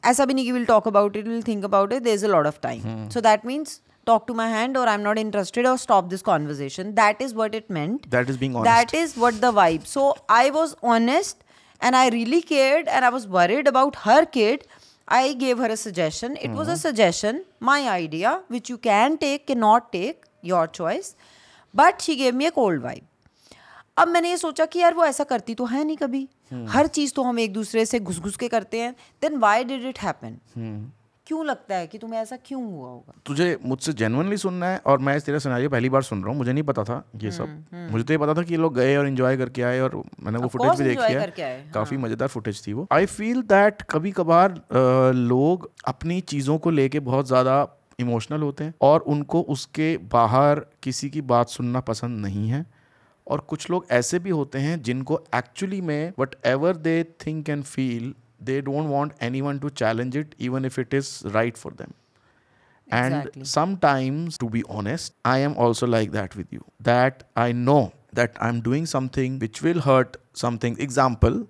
as 0.03 0.19
Abhinigi 0.19 0.53
will 0.53 0.67
talk 0.67 0.87
about 0.87 1.17
it 1.17 1.27
we'll 1.27 1.43
think 1.43 1.65
about 1.65 1.93
it. 1.93 2.05
There's 2.05 2.23
a 2.23 2.29
lot 2.29 2.47
of 2.47 2.61
time. 2.61 2.81
Hmm. 2.81 3.09
so 3.09 3.21
that 3.21 3.45
means 3.45 3.81
talk 4.07 4.27
to 4.27 4.35
my 4.35 4.49
hand 4.49 4.77
or 4.81 4.85
i'm 4.91 5.03
not 5.03 5.19
interested 5.23 5.67
or 5.67 5.77
stop 5.79 6.11
this 6.11 6.23
conversation. 6.23 6.95
That 6.95 7.21
is 7.21 7.35
what 7.35 7.55
it 7.55 7.71
meant. 7.71 8.11
That 8.11 8.31
is 8.31 8.37
being 8.37 8.57
honest. 8.57 8.93
That 8.93 8.95
is 8.95 9.17
what 9.17 9.41
the 9.41 9.53
vibe. 9.53 9.87
So 9.87 10.15
i 10.29 10.51
was 10.51 10.77
honest 10.83 11.45
and 11.81 11.97
i 11.97 12.09
really 12.09 12.43
cared 12.43 12.89
and 12.89 13.05
i 13.05 13.11
was 13.17 13.27
worried 13.39 13.69
about 13.69 13.97
her 14.07 14.25
kid. 14.25 14.67
I 15.11 15.33
gave 15.33 15.57
her 15.57 15.67
a 15.75 15.77
suggestion. 15.77 16.37
It 16.37 16.49
hmm. 16.49 16.57
was 16.57 16.69
a 16.69 16.73
hmm. 16.73 16.87
suggestion 16.87 17.45
my 17.61 17.81
idea 17.89 18.43
which 18.49 18.69
you 18.69 18.79
can 18.79 19.19
take 19.19 19.47
cannot 19.47 19.93
take 19.93 20.25
your 20.43 20.67
choice. 20.67 21.15
But 21.75 22.03
she 22.03 22.17
gave 22.17 22.35
me 22.35 22.47
a 22.47 22.51
cold 22.51 22.81
vibe. 22.81 23.08
अब 23.99 24.09
मैंने 24.09 24.31
ये 24.31 24.37
सोचा 24.37 24.65
कि 24.67 24.79
यार 24.79 24.95
वो 24.95 25.05
ऐसा 25.05 25.25
करती 25.27 25.55
तो 25.55 25.65
है 25.67 25.85
नहीं 25.85 25.97
कभी। 25.97 26.29
हर 26.69 26.87
चीज़ 26.89 27.13
तो 27.15 27.23
हम 27.23 27.39
एक 27.39 27.53
दूसरे 27.53 27.85
से 27.87 28.01
घुस 28.01 28.21
घुस 28.21 28.37
के 28.37 28.49
करते 28.49 28.81
हैं। 28.81 28.95
Then 29.23 29.39
why 29.39 29.65
did 29.65 29.85
it 29.87 29.99
happen 30.01 30.39
क्यों 31.27 31.45
लगता 31.47 31.77
है 31.77 31.87
कि 31.87 31.99
तुम्हें 31.99 32.21
ऐसा 32.21 32.37
क्यों 32.39 32.63
हुआ 32.65 32.89
होगा? 32.89 33.13
तुझे 33.27 33.59
मुझसे 33.65 33.93
जेनुअनली 33.93 34.37
सुनना 34.37 34.67
है 34.67 34.79
और 34.87 34.99
मैं 34.99 35.17
इस 35.17 35.25
तेरा 35.25 35.39
सिनेरियो 35.39 35.71
पहली 35.71 35.89
बार 35.89 36.03
सुन 36.03 36.21
रहा 36.21 36.31
हूँ। 36.31 36.37
मुझे 36.39 36.53
नहीं 36.53 36.63
पता 36.65 36.85
था 36.85 37.03
ये 37.17 37.31
सब। 37.31 37.65
मुझे 37.91 38.05
तो 38.05 38.13
ये 38.13 38.19
पता 38.19 38.35
था 38.35 38.43
कि 38.43 38.55
ये 38.55 38.61
लोग 38.61 38.75
गए 38.75 38.97
और 38.97 39.07
एंजॉय 39.07 39.37
करके 39.37 39.63
आए 39.63 39.81
और 39.81 39.97
मैंने 40.23 40.39
वो 40.39 40.49
फुटेज 40.49 40.81
भी 40.81 40.85
देखी 40.85 41.13
है। 41.13 41.71
काफ़ी 41.75 41.97
मज़ेदार 41.97 42.29
फुटेज 42.29 42.67
थी 42.67 42.73
वो। 42.73 42.87
आई 42.93 43.07
फील 43.09 43.43
दैट 43.45 43.83
कभी 43.91 44.13
कभार 44.13 44.55
लोग 45.17 45.71
अपनी 45.87 46.21
चीज़ों 46.29 46.59
को 46.59 46.71
लेके 46.71 47.01
बहुत 47.03 47.27
ज़्यादा 47.27 47.67
इमोशनल 47.99 48.43
होते 48.43 48.65
हैं 48.65 48.75
और 48.83 49.01
उनको 49.09 49.41
उसके 49.51 49.97
बाहर 50.11 50.65
किसी 50.83 51.11
की 51.11 51.21
बात 51.27 51.49
सुनना 51.51 51.81
पसंद 51.83 52.21
नहीं 52.21 52.49
है। 52.49 52.65
और 53.29 53.41
कुछ 53.49 53.69
लोग 53.71 53.87
ऐसे 53.91 54.19
भी 54.19 54.31
होते 54.31 54.59
हैं 54.59 54.81
जिनको 54.83 55.21
एक्चुअली 55.35 55.81
में 55.81 56.13
whatever 56.47 56.77
they 56.79 57.03
think 57.27 57.49
and 57.49 57.65
feel 57.65 58.15
they 58.43 58.61
don't 58.61 58.89
want 58.89 59.13
anyone 59.41 59.59
to 59.59 59.69
challenge 59.77 60.17
it 60.17 60.35
even 60.41 60.65
if 60.65 60.81
it 60.81 60.95
is 60.95 61.11
right 61.29 61.57
for 61.57 61.73
them 61.73 61.93
and 62.89 63.45
sometimes 63.47 64.39
to 64.39 64.49
be 64.49 64.63
honest 64.71 65.15
I 65.27 65.41
am 65.41 65.55
also 65.59 65.87
like 65.87 66.11
that 66.11 66.37
with 66.37 66.47
you 66.53 66.61
that 66.83 67.23
I 67.39 67.53
know 67.53 67.81
that 68.15 68.39
I 68.39 68.49
am 68.49 68.61
doing 68.63 68.87
something 68.87 69.41
which 69.41 69.63
will 69.63 69.81
hurt 69.81 70.17
something 70.37 70.81
example 70.81 71.45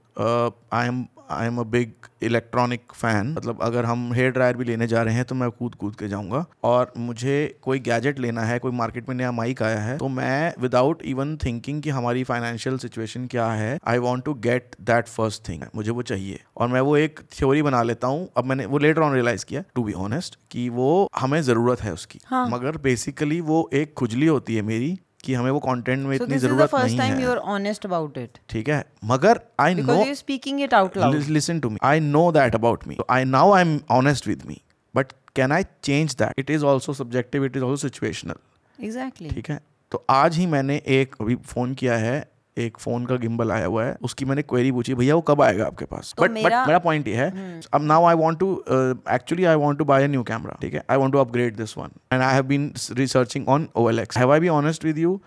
I 0.73 0.89
am 0.89 1.07
I 1.31 1.47
am 1.47 1.59
a 1.59 1.63
big 1.67 1.93
electronic 2.23 2.93
fan 2.95 3.33
मतलब 3.33 3.59
अगर 3.63 3.85
हम 3.85 4.13
hair 4.13 4.31
dryer 4.31 4.57
भी 4.57 4.65
लेने 4.65 4.87
जा 4.87 5.03
रहे 5.03 5.15
हैं 5.15 5.25
तो 5.25 5.35
मैं 5.35 5.51
कूद 5.51 5.75
कूद 5.75 5.95
के 5.97 6.09
जाऊँगा। 6.09 6.45
और 6.65 6.93
मुझे 6.99 7.37
कोई 7.63 7.79
गैजेट 7.81 8.19
लेना 8.19 8.43
है 8.43 8.59
कोई 8.59 8.73
मार्केट 8.73 9.09
में 9.09 9.15
नया 9.17 9.33
माइक 9.33 9.63
आया 9.63 9.81
है 9.81 9.97
तो 9.99 10.09
मैं 10.11 10.53
विदाउट 10.61 11.03
इवन 11.05 11.37
थिंकिंग 11.37 11.83
कि 11.83 11.91
हमारी 11.91 12.25
फाइनेंशियल 12.25 12.79
सिचुएशन 12.79 13.27
क्या 13.27 13.47
है 13.53 13.79
I 13.87 13.99
want 13.99 14.25
to 14.25 14.35
get 14.47 14.77
that 14.83 15.09
first 15.09 15.49
thing 15.49 15.63
मुझे 15.77 15.91
वो 15.91 16.03
चाहिए। 16.05 16.41
और 16.57 16.69
मैं 16.69 16.81
वो 16.81 16.97
एक 16.97 17.21
थ्योरी 17.33 17.63
बना 17.63 17.83
लेता 17.83 18.07
हूँ। 18.07 18.29
अब 18.37 18.45
मैंने 18.45 18.67
वो 18.67 18.79
लेटर 18.79 19.01
ऑन 19.01 19.15
रियलाइज़ 19.15 19.45
किया 19.45 19.63
टू 19.75 19.85
बी 19.85 19.93
ऑनेस्ट 19.99 20.39
कि 20.51 20.69
वो 20.71 21.09
हमें 21.19 21.41
ज़रूरत 21.43 21.81
है 21.81 21.93
उसकी। 21.93 22.21
हाँ. 22.27 22.49
मगर 22.49 22.77
बेसिकली 22.79 23.41
वो 23.43 23.69
एक 23.75 23.95
खुजली 23.95 24.27
होती 24.27 24.57
है 24.57 24.63
मेरी 24.63 24.99
कि 25.25 25.35
हमें 25.35 25.51
वो 25.51 25.59
कंटेंट 25.61 26.07
में 26.07 26.17
इतनी 26.17 26.39
ज़रूरत 26.39 26.75
नहीं 26.75 26.99
है। 26.99 28.25
इट 28.25 28.39
ठीक 28.49 28.69
है? 28.69 28.85
मगर 29.05 29.41
I 29.61 29.75
know 29.75 30.15
speaking 30.15 30.61
it 30.61 30.75
out 30.75 30.99
listen 31.29 31.61
to 31.61 31.71
me 31.71 31.79
I 31.83 32.01
know 32.01 32.33
that 32.33 32.55
about 32.55 32.87
me 32.89 32.97
I 33.11 33.25
now 33.25 33.53
I 33.53 33.63
am 33.63 33.81
honest 33.91 34.29
with 34.29 34.43
me 34.47 34.61
but 34.95 35.13
can 35.37 35.53
I 35.53 35.65
change 35.83 36.15
that 36.15 36.33
it 36.39 36.51
is 36.51 36.65
also 36.65 36.93
subjective 36.93 37.45
it 37.45 37.57
is 37.57 37.65
also 37.65 37.89
situational 37.89 38.85
exactly 38.85 39.31
ठीक 39.31 39.51
है? 39.51 39.61
तो 39.91 40.05
आज 40.11 40.37
ही 40.37 40.47
मैंने 40.47 40.83
एक 40.87 41.15
अभी 41.21 41.35
phone 41.35 41.75
किया 41.75 41.97
है 41.97 42.29
एक 42.59 42.79
फ़ोन 42.79 43.05
का 43.07 43.17
गिम्बल 43.17 43.53
आया 43.53 43.67
हुआ 43.67 43.85
है 43.85 43.97
उसकी 44.03 44.25
मैंने 44.25 44.43
क्वेरी 44.43 44.73
पूछी 44.73 44.95
भैया 44.95 45.15
वो 45.15 45.21
कब 45.21 45.43
आएगा 45.43 45.67
आपके 45.67 45.85
पास? 45.85 46.13
तो 46.17 46.23
बट 46.23 46.31
बट 46.31 46.35
मेरा- 46.35 46.83
पॉइंट 46.85 47.09
ये 47.09 47.15
है 47.15 47.61
अब 47.75 47.83
now 47.83 48.05
I 48.05 48.15
want 48.15 48.39
to 48.39 48.53
actually 48.71 49.45
I 49.45 49.57
want 49.57 49.79
to 49.79 49.85
buy 49.85 50.05
a 50.05 50.07
new 50.07 50.23
camera 50.23 50.57
ठीक 50.63 50.75
है? 50.75 50.85
I 50.91 50.99
want 50.99 51.13
to 51.13 51.19
upgrade 51.19 51.57
this 51.57 51.77
one 51.79 51.91
and 52.13 52.23
I 52.23 52.35
have 52.35 52.45
been 52.47 52.73
researching 52.93 53.49
on 53.49 53.69
OLX 53.79 54.19
have 54.19 54.33
I 54.33 54.41
be 54.41 54.49
honest 54.49 54.85
with 54.85 54.99
you 54.99 55.21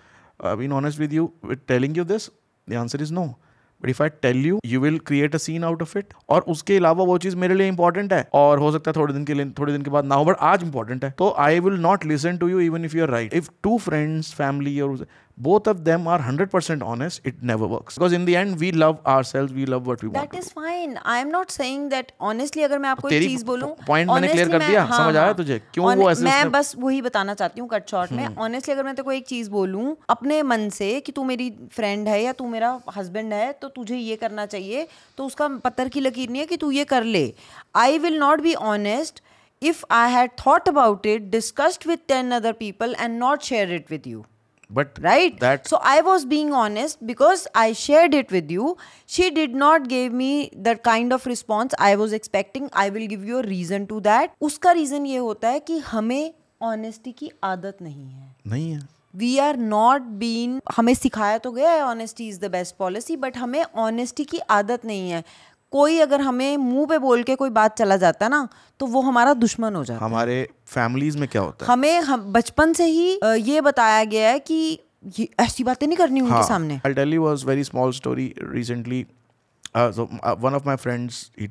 I 0.46 0.56
been 0.56 0.72
honest 0.74 1.00
with 1.00 1.14
you 1.14 1.32
telling 1.68 1.98
you 1.98 2.04
this 2.06 2.30
the 2.68 2.74
answer 2.74 3.02
is 3.02 3.14
no 3.14 3.26
but 3.82 3.90
if 3.90 4.02
I 4.04 4.10
tell 4.22 4.46
you 4.46 4.60
you 4.66 4.80
will 4.80 4.98
create 5.00 5.36
a 5.36 5.38
scene 5.38 5.64
out 5.64 5.82
of 5.82 5.98
it 5.98 6.14
और 6.30 6.42
उसके 6.48 6.76
अलावा 6.78 7.04
वो 7.04 7.18
चीज़ 7.18 7.36
मेरे 7.36 7.54
लिए 7.54 7.68
important 7.68 8.14
है। 8.14 8.28
और 8.34 8.60
हो 8.60 8.72
सकता 8.72 8.92
है 8.92 9.02
थोड़े 9.02 9.14
दिन 9.14 9.24
के 9.26 9.34
लिए 9.34 9.46
थोड़े 9.60 9.74
दिन 9.74 9.82
के 9.82 9.92
बाद 9.92 10.06
ना 10.06 10.16
हो 10.16 10.26
बट 10.26 10.36
आज 10.42 10.64
इंपॉर्टेंट 10.64 11.06
है। 11.06 11.12
तो 11.12 11.30
I 11.40 11.60
will 11.60 11.80
not 11.82 12.06
listen 12.06 12.38
to 12.38 12.48
you 12.50 12.60
even 12.60 12.86
if 12.86 12.98
you 12.98 13.04
are 13.04 13.10
right 13.10 13.34
if 13.34 13.50
two 13.64 13.78
friends 13.78 14.34
family 14.34 14.80
और 14.82 15.06
both 15.38 15.68
of 15.68 15.84
them 15.86 16.08
are 16.08 16.20
100% 16.20 16.84
honest 16.84 17.22
it 17.24 17.42
never 17.42 17.68
works 17.68 17.96
because 17.96 18.14
in 18.14 18.26
the 18.26 18.36
end 18.36 18.60
we 18.60 18.72
love 18.72 19.00
ourselves 19.06 19.54
we 19.54 19.66
love 19.66 19.88
what 19.88 20.04
we 20.04 20.10
that 20.10 20.18
want 20.18 20.32
that 20.32 20.40
is 20.40 20.50
fine 20.52 20.98
i 21.06 21.18
am 21.20 21.32
not 21.32 21.52
saying 21.52 21.90
that 21.90 22.12
honestly 22.30 22.64
अगर 22.64 22.80
मैं 22.80 22.90
आपको 22.90 23.10
एक 23.10 23.24
चीज़ 23.24 23.46
बोलूँ 23.46 23.70
point 23.90 24.08
मैंने 24.08 24.28
clear 24.28 24.46
honestly 24.46 24.52
कर 24.52 24.68
दिया? 24.68 24.86
मैं- 24.86 24.98
समझ 24.98 25.16
आया 25.16 25.26
हाँ, 25.26 25.36
तुझे? 25.36 25.54
हाँ. 25.54 25.70
क्यों 25.74 25.96
वो 25.96 26.12
ऐसे 26.12 26.24
मैं 26.24 26.52
बस 26.52 26.74
वही 26.78 27.02
बताना 27.02 27.34
चाहती 27.34 27.62
हूँ 27.62 27.70
कट 27.70 27.90
शॉर्ट 27.90 28.12
में 28.12 28.36
ऑनेस्टली 28.36 28.74
अगर 28.74 28.84
मैं 28.84 28.96
तेरे 28.96 29.04
को 29.04 29.12
एक 29.12 29.28
चीज़ 29.28 29.50
बोलूँ 29.50 29.96
अपने 30.10 30.42
मन 30.44 30.70
से 30.70 31.00
कि 31.00 31.12
तू 31.12 31.24
मेरी 31.24 31.50
फ्रेंड 31.72 32.08
है 32.08 32.22
या 32.24 32.34
तू 32.34 32.48
मेरा 32.48 32.80
हस्बैंड 32.98 33.34
है 33.34 33.52
तो 33.62 33.68
तुझे 33.68 33.98
ये 33.98 34.16
करना 34.16 34.46
चाहिए 34.46 34.88
तो 35.18 35.26
उसका 35.26 35.48
पत्थर 35.64 35.90
की 35.90 36.00
लकीर 36.00 36.30
नहीं 36.30 36.42
है 36.42 36.48
कि 36.48 36.58
तू 36.58 36.72
ये 36.72 36.84
कर 36.94 37.04
ले 37.04 37.34
I 37.76 37.98
will 37.98 38.18
not 38.20 38.42
be 38.42 38.54
honest 38.54 39.22
if 39.62 39.84
I 39.92 40.10
had 40.10 40.36
thought 40.38 40.68
about 40.68 41.06
it, 41.06 41.30
discussed 41.30 41.86
with 41.86 42.08
10 42.08 42.32
other 42.34 42.52
people, 42.52 42.94
and 42.98 43.20
not 43.20 43.44
shared 43.44 43.70
it 43.70 43.92
with 43.92 44.08
you. 44.08 44.26
But 44.74 45.00
Right? 45.04 45.40
that 45.40 45.68
so 45.68 45.80
I 45.84 45.96
was 46.02 46.26
being 46.26 46.54
honest 46.54 47.02
because 47.06 47.48
I 47.54 47.74
shared 47.74 48.14
it 48.14 48.32
with 48.32 48.52
you. 48.52 48.78
She 49.06 49.30
did 49.32 49.58
not 49.64 49.90
give 49.90 50.14
me 50.14 50.30
the 50.70 50.76
kind 50.90 51.12
of 51.14 51.26
response 51.26 51.76
I 51.80 51.96
was 51.96 52.14
expecting. 52.14 52.70
I 52.74 52.90
will 52.90 53.08
give 53.08 53.26
you 53.26 53.40
a 53.40 53.44
reason 53.44 53.88
to 53.88 54.00
that. 54.08 54.38
उसका 54.42 54.74
reason 54.80 55.06
ये 55.06 55.18
होता 55.18 55.50
है 55.50 55.60
कि 55.70 55.78
हमें 55.92 56.34
honesty 56.64 57.14
की 57.18 57.32
आदत 57.44 57.78
नहीं 57.82 58.10
है 58.10 58.36
नहीं 58.48 58.72
है 58.72 58.82
वी 59.16 59.38
आर 59.44 59.58
नॉट 59.58 60.02
बीन 60.20 60.60
हमें 60.76 60.94
सिखाया 60.94 61.38
तो 61.46 61.52
गया 61.52 61.72
है 61.72 61.82
honesty 61.84 62.28
is 62.30 62.40
the 62.40 62.50
best 62.52 62.76
policy 62.80 63.16
but 63.24 63.38
हमें 63.38 63.64
ऑनेस्टी 63.86 64.26
की 64.26 64.40
आदत 64.58 64.86
नहीं 64.86 65.10
है 65.10 65.24
कोई 65.72 66.00
अगर 66.00 66.22
हमें 66.22 66.58
मुँह 66.58 66.86
पे 66.86 66.98
बोल 66.98 67.24
के 67.24 67.36
कोई 67.36 67.50
बात 67.50 67.78
चला 67.78 67.98
जाता 67.98 68.26
है 68.26 68.30
ना 68.30 68.50
तो 68.80 68.86
वो 68.86 69.02
हमारा 69.02 69.34
दुश्मन 69.34 69.76
हो 69.76 69.84
जाता। 69.86 70.06
है 70.06 70.12
हमारे 70.12 70.50
फैमिलीज़ 70.68 71.18
में 71.18 71.28
क्या 71.30 71.42
होता 71.42 71.66
है? 71.66 71.72
हमें 71.72 72.02
हम 72.02 72.34
बचपन 72.34 72.74
से 72.74 72.86
ही 72.86 73.20
ये 73.50 73.62
बताया 73.62 74.04
गया 74.04 74.30
है 74.30 74.40
कि 74.40 74.80
ये 75.20 75.30
ऐसी 75.40 75.64
बातें 75.64 75.88
नहीं 75.88 75.98
करनी 75.98 76.22
उनके 76.22 76.44
सामने। 76.48 76.82
Very 76.86 77.64
small 77.64 77.92
story 77.92 78.34
recently 78.42 79.06
very 79.06 79.06
small 79.06 79.06
story 79.06 79.06
recently. 79.06 79.06
Uh, 79.74 79.92
so 79.92 80.04
uh, 80.22 80.36
one 80.36 80.54
of 80.54 80.66
my 80.66 80.76
friends 80.76 81.32
he 81.38 81.48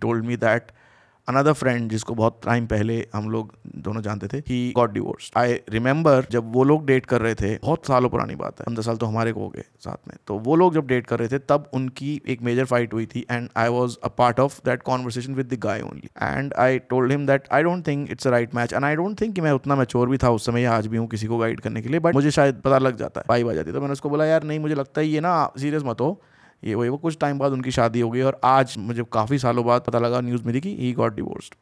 another 1.30 1.54
friend 1.62 1.88
जिसको 1.90 2.14
बहुत 2.14 2.40
टाइम 2.44 2.66
पहले 2.66 2.96
हम 3.14 3.30
लोग 3.30 3.54
दोनों 3.76 4.02
जानते 4.02 4.26
थे 4.26 4.38
ही 4.48 4.72
got 4.78 4.90
डिवोर्स 4.90 5.30
आई 5.36 5.54
remember 5.72 6.30
जब 6.30 6.52
वो 6.52 6.64
लोग 6.64 6.86
डेट 6.86 7.06
कर 7.06 7.20
रहे 7.20 7.34
थे, 7.34 7.54
बहुत 7.56 7.86
सालों 7.86 8.08
पुरानी 8.08 8.34
बात 8.34 8.60
है, 8.60 8.64
पंद्रह 8.66 8.82
साल 8.82 8.96
तो 8.96 9.06
हमारे 9.06 9.32
को 9.32 9.40
हो 9.40 9.48
गए 9.48 9.64
साथ 9.80 10.08
में। 10.08 10.16
तो 10.26 10.38
वो 10.38 10.56
लोग 10.56 10.74
जब 10.74 10.86
डेट 10.86 11.06
कर 11.06 11.18
रहे 11.18 11.28
थे, 11.28 11.38
तब 11.38 11.70
उनकी 11.74 12.20
एक 12.28 12.42
मेजर 12.42 12.64
फाइट 12.64 12.94
हुई 12.94 13.06
थी 13.06 13.24
and 13.30 13.48
I 13.56 13.68
was 13.68 13.96
a 14.04 14.08
part 14.08 14.40
of 14.40 14.60
that 14.64 14.82
conversation 14.82 15.34
with 15.34 15.54
the 15.54 15.58
guy 15.58 15.80
only 15.80 16.10
and 16.22 16.54
I 16.58 16.78
told 16.78 17.10
him 17.10 17.26
that 17.26 17.48
I 17.52 17.62
don't 17.62 17.86
think 17.86 18.10
it's 18.10 18.26
a 18.26 18.30
right 18.30 18.54
match 18.54 18.72
and 18.72 18.84
I 18.84 18.96
don't 18.96 19.20
think 19.20 19.34
कि 19.34 19.40
मैं 19.40 19.52
उतना 19.52 19.76
मैच्योर 19.76 20.08
भी 20.08 20.18
था 20.18 20.30
उस 20.30 20.46
समय 20.46 20.64
आज 20.64 20.86
भी 20.86 20.96
हूँ 20.96 21.08
किसी 21.08 21.26
को 21.26 21.38
गाइड 21.38 21.60
करने 21.60 21.82
के 21.82 21.88
लिए 21.88 22.00
बट 22.00 22.14
मुझे 22.14 22.30
शायद 22.30 22.60
पता 22.64 22.78
लग 22.78 22.96
जाता 22.96 23.20
है 23.20 23.24
भाई 23.28 23.48
आ 23.48 23.52
जाती 23.52 23.70
है। 23.70 23.74
तो 23.74 23.80
मैंने 23.80 23.92
उसको 23.92 24.10
बोला, 24.10 24.24
यार, 24.24 24.42
नहीं, 24.42 24.58
मुझे 24.58 24.74
लगता 24.74 25.00
है 25.00 25.06
ये 25.06 25.20
ना 25.20 25.52
सीरियस 25.58 25.82
मत 25.84 26.00
हो 26.00 26.20
ये 26.62 26.74
वही, 26.74 26.88
वो 26.88 26.96
कुछ 26.98 27.16
टाइम 27.18 27.38
बाद 27.38 27.52
उनकी 27.52 27.70
शादी 27.70 28.00
हो 28.00 28.10
गई 28.10 28.20
और 28.22 28.40
आज 28.44 28.74
मुझे 28.78 29.04
काफ़ी 29.12 29.38
सालों 29.38 29.64
बाद 29.66 29.82
पता 29.82 29.98
लगा 29.98 30.20
न्यूज़ 30.20 30.44
में 30.44 30.54
थी 30.54 30.60
कि 30.60 30.76
he 30.80 30.92
got 30.94 31.14
divorced 31.16 31.54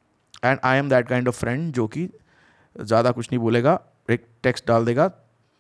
and 0.45 0.59
I 0.65 0.79
am 0.79 0.89
that 0.89 1.09
kind 1.09 1.29
of 1.29 1.37
friend 1.37 1.73
जो 1.75 1.87
कि 1.89 2.09
ज़्यादा 2.77 3.11
कुछ 3.11 3.29
नहीं 3.33 3.39
बोलेगा, 3.41 3.81
एक 4.11 4.27
टेक्स्ट 4.43 4.67
डाल 4.69 4.85
देगा, 4.85 5.11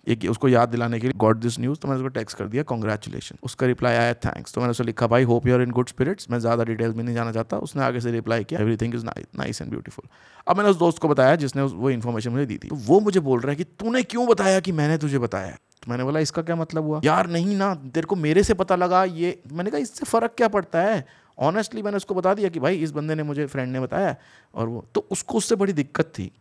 एक 0.07 0.25
उसको 0.30 0.49
याद 0.49 0.68
दिलाने 0.68 0.99
के 1.00 1.07
लिए 1.07 1.14
गॉट 1.18 1.37
दिस 1.37 1.59
न्यूज़ 1.61 1.78
तो 1.78 1.88
मैंने 1.88 2.00
उसको 2.00 2.09
टेक्स्ट 2.11 2.38
कर 2.38 2.47
दिया 2.47 2.62
कॉन्ग्रेचुलेशन 2.62 3.38
उसका 3.45 3.66
रिप्लाई 3.66 3.95
आया 3.95 4.14
थैंक्स 4.16 4.54
तो 4.54 4.61
मैंने 4.61 4.71
उसे 4.71 4.85
लिखा, 4.85 5.07
भाई 5.07 5.25
hope 5.25 5.47
you're 5.47 5.62
in 5.62 5.71
good 5.71 5.88
spirits 5.88 6.30
मैं 6.30 6.38
ज़्यादा 6.38 6.64
डिटेल्स 6.64 6.97
में 6.97 7.04
नहीं 7.04 7.14
जाना 7.14 7.33
चाहता, 7.33 7.59
उसने 7.59 7.83
आगे 7.85 8.00
से 8.00 8.11
रिप्लाई 8.12 8.45
किया 8.45 8.61
everything 8.61 8.95
is 8.95 9.04
nice 9.07 9.62
and 9.62 9.71
beautiful 9.71 10.09
अब 10.47 10.57
मैंने 10.57 10.71
उस 10.71 10.76
दोस्त 10.78 10.99
को 10.99 11.09
बताया 11.09 11.37
जिसने 11.37 11.62
वो 11.62 11.90
इन्फॉर्मेशन 11.90 12.30
मुझे 12.30 12.47
दी 12.47 12.57
थी। 12.57 12.68
तो 12.68 12.76
वो 12.76 13.00
मुझे 13.00 13.21
बोल 13.21 13.40
रहा 13.40 13.50
है 13.50 13.57
कि, 13.57 13.64
तूने 13.64 14.02
क्यों 14.04 14.26
बताया 14.28 14.61
कि 14.61 14.73
मैंने 14.73 14.99
तुझे 14.99 15.18
बताया? 15.18 15.57
मैंने 15.88 16.04
बोला 16.04 16.21
इसका 16.21 16.42
क्या 16.42 16.57
मतलब 16.57 16.85
हुआ? 16.85 17.00
यार 17.04 17.26
नहीं 17.26 17.57
ना 17.57 17.75
तेरे 17.75 18.07
को 18.07 18.16
मेरे 18.16 18.42
से 18.42 18.54
पता 18.54 18.76
लगा 18.76 19.04
ये 19.04 19.42
मैंने 19.52 19.71
कहा 19.71 19.80
इससे 19.80 20.07
फ़र्क 20.07 20.35
क्या 20.37 20.49
पड़ता 20.49 20.80
है? 20.80 21.07
ऑनेस्टली 21.38 21.83
मैंने 21.83 21.97
उसको 21.97 22.14
बता 22.14 22.35
दिया 22.35 22.49
कि 22.49 22.61
भाई 22.61 22.76
इस 22.76 22.90
बंदे 22.90 23.14
ने 23.14 23.23
मुझे 23.23 23.47
फ्रेंड 23.47 23.73
ने 23.73 23.80
बताया 23.80 24.16
और 24.54 24.68
वो 24.68 24.85
तो 24.95 25.07
उसको 25.11 25.38
उससे 25.38 25.57
बड़ी 25.57 25.73
दिक्कत 25.73 26.04
थी। 26.04 26.33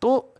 तो 0.00 0.34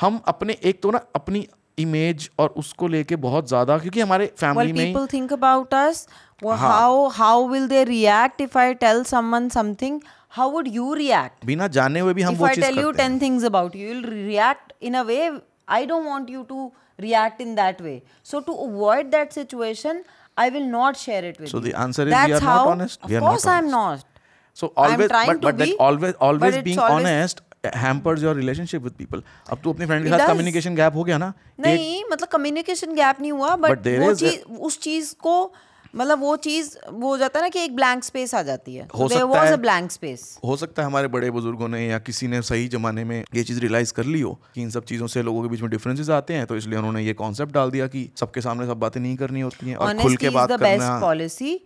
हम 0.00 0.20
अपने 0.28 0.58
एक 0.64 0.82
तो 0.82 0.90
ना 0.90 1.00
अपनी 1.16 1.48
इमेज 1.78 2.30
और 2.38 2.48
उसको 2.48 2.88
लेके 2.88 3.16
बहुत 3.16 3.48
ज़्यादा 3.48 3.78
क्योंकि 3.78 4.00
हमारे 4.00 4.26
well 4.26 4.38
फैमिली 4.40 4.72
में 4.72 4.84
ही- 4.84 4.96
people 4.96 5.14
think 5.14 5.40
about 5.40 5.68
us. 5.70 6.06
well, 6.42 6.56
how 6.56 7.12
how 7.20 7.52
will 7.52 7.68
they 7.68 7.84
react 7.84 8.48
if 8.48 8.56
i 8.56 8.74
tell 8.84 9.04
someone 9.14 9.56
something? 9.56 10.02
How 10.38 10.54
would 10.54 10.74
you 10.76 10.94
react? 10.98 11.46
बिना 11.46 11.66
जाने 11.66 12.00
हुए 12.00 12.14
भी 12.14 12.22
हम 12.22 12.34
if 12.34 12.40
वो 12.40 12.46
I 12.46 12.54
चीज़ 12.54 12.66
करते 12.66 13.02
हैं। 13.02 13.20
10 13.20 13.22
things 13.22 13.50
about 13.50 13.76
you, 13.76 13.90
you'll 13.90 14.08
react 14.10 14.88
in 14.88 14.94
a 14.94 15.04
way. 15.10 15.40
I 15.70 15.86
don't 15.90 16.06
want 16.12 16.36
you 16.36 16.44
to 16.52 16.72
react 16.98 17.40
in 17.40 17.54
that 17.54 17.80
way. 17.80 18.02
So, 18.22 18.40
to 18.40 18.52
avoid 18.52 19.10
that 19.10 19.32
situation, 19.32 20.04
I 20.36 20.48
will 20.50 20.66
not 20.66 20.96
share 20.96 21.24
it 21.24 21.38
with 21.40 21.48
So 21.48 21.58
you. 21.58 21.62
So 21.64 21.70
the 21.70 21.78
answer 21.78 22.02
is 22.02 22.10
That's 22.10 22.28
we 22.28 22.34
are 22.34 22.40
how, 22.40 22.56
not 22.56 22.68
honest. 22.68 23.00
Of 23.02 23.10
We 23.10 23.16
are 23.16 23.20
not 23.20 23.28
honest. 23.30 23.46
I'm 23.46 23.70
not. 23.70 24.04
So 24.52 24.72
always, 24.76 25.08
but, 25.08 25.40
but 25.40 25.58
that 25.58 25.64
be, 25.64 25.76
always, 25.78 26.14
always 26.14 26.54
but 26.54 26.64
being 26.64 26.78
always- 26.78 27.06
honest 27.06 27.40
hampers 27.74 28.22
your 28.22 28.34
relationship 28.34 28.82
with 28.82 28.96
people. 28.98 29.22
अब 29.50 29.60
तू 29.64 29.72
अपने 29.72 29.86
friend 29.86 30.04
के 30.04 30.10
साथ. 30.10 30.26
Communication 30.26 30.74
gap 30.76 30.94
हो 30.94 31.04
गया 31.04 31.18
ना 31.18 31.32
नहीं 31.60 32.02
मतलब 32.12 32.28
कम्युनिकेशन 32.28 32.94
गैप 32.94 33.20
नहीं 33.20 33.32
हुआ 33.32 33.54
But 33.56 33.70
बट 33.70 33.88
वो 34.00 34.14
चीज़ 34.14 34.42
उस 34.68 34.80
चीज़ 34.80 35.14
को 35.14 35.52
मतलब 35.94 36.20
वो 36.20 36.36
चीज़ 36.36 36.76
वो 36.92 37.08
हो 37.08 37.16
जाता 37.18 37.38
है 37.38 37.44
ना 37.44 37.48
कि 37.48 37.60
एक 37.60 37.74
ब्लैंक 37.76 38.04
स्पेस 38.04 38.34
आ 38.34 38.42
जाती 38.42 38.74
है। 38.74 38.86
हो 38.98 39.04
so 39.04 39.12
सकता 39.12 39.42
है- 39.42 39.58
ब्लैंक 39.58 39.90
स्पेस 39.90 40.22
हो 40.44 40.56
सकता 40.56 40.82
है 40.82 40.86
हमारे 40.86 41.08
बड़े 41.08 41.30
बुज़ुर्गों 41.30 41.68
ने 41.68 41.86
या 41.86 41.98
किसी 41.98 42.26
ने 42.26 42.42
सही 42.42 42.68
जमाने 42.68 43.04
में 43.04 43.22
ये 43.34 43.44
चीज़ 43.44 43.60
रियलाइज़ 43.60 43.92
कर 43.92 44.04
ली 44.06 44.20
हो 44.20 44.32
कि 44.54 44.62
इन 44.62 44.70
सब 44.70 44.84
चीज़ों 44.84 45.06
से 45.06 45.22
लोगों 45.22 45.42
के 45.42 45.48
बीच 45.48 45.60
में 45.60 45.70
डिफरेंसेस 45.70 46.10
आते 46.10 46.34
हैं 46.34 46.46
तो 46.46 46.56
इसलिए 46.56 46.78
उन्होंने 46.78 47.02
ये 47.02 47.12
कॉन्सेप्ट 47.14 47.52
डाल 47.52 47.70
दिया 47.70 47.86
कि 47.86 48.08
सबके 48.20 48.40
सामने 48.40 48.66
सब 48.66 48.78
बातें 48.78 49.00
नहीं 49.00 49.16
करनी 49.16 49.40
होती 49.40 49.68
है 49.68 49.76
और 49.76 49.98
खुल 49.98 50.16
के 50.16 50.30
बात 50.30 50.48
करना 50.50 50.98
policy 51.00 51.60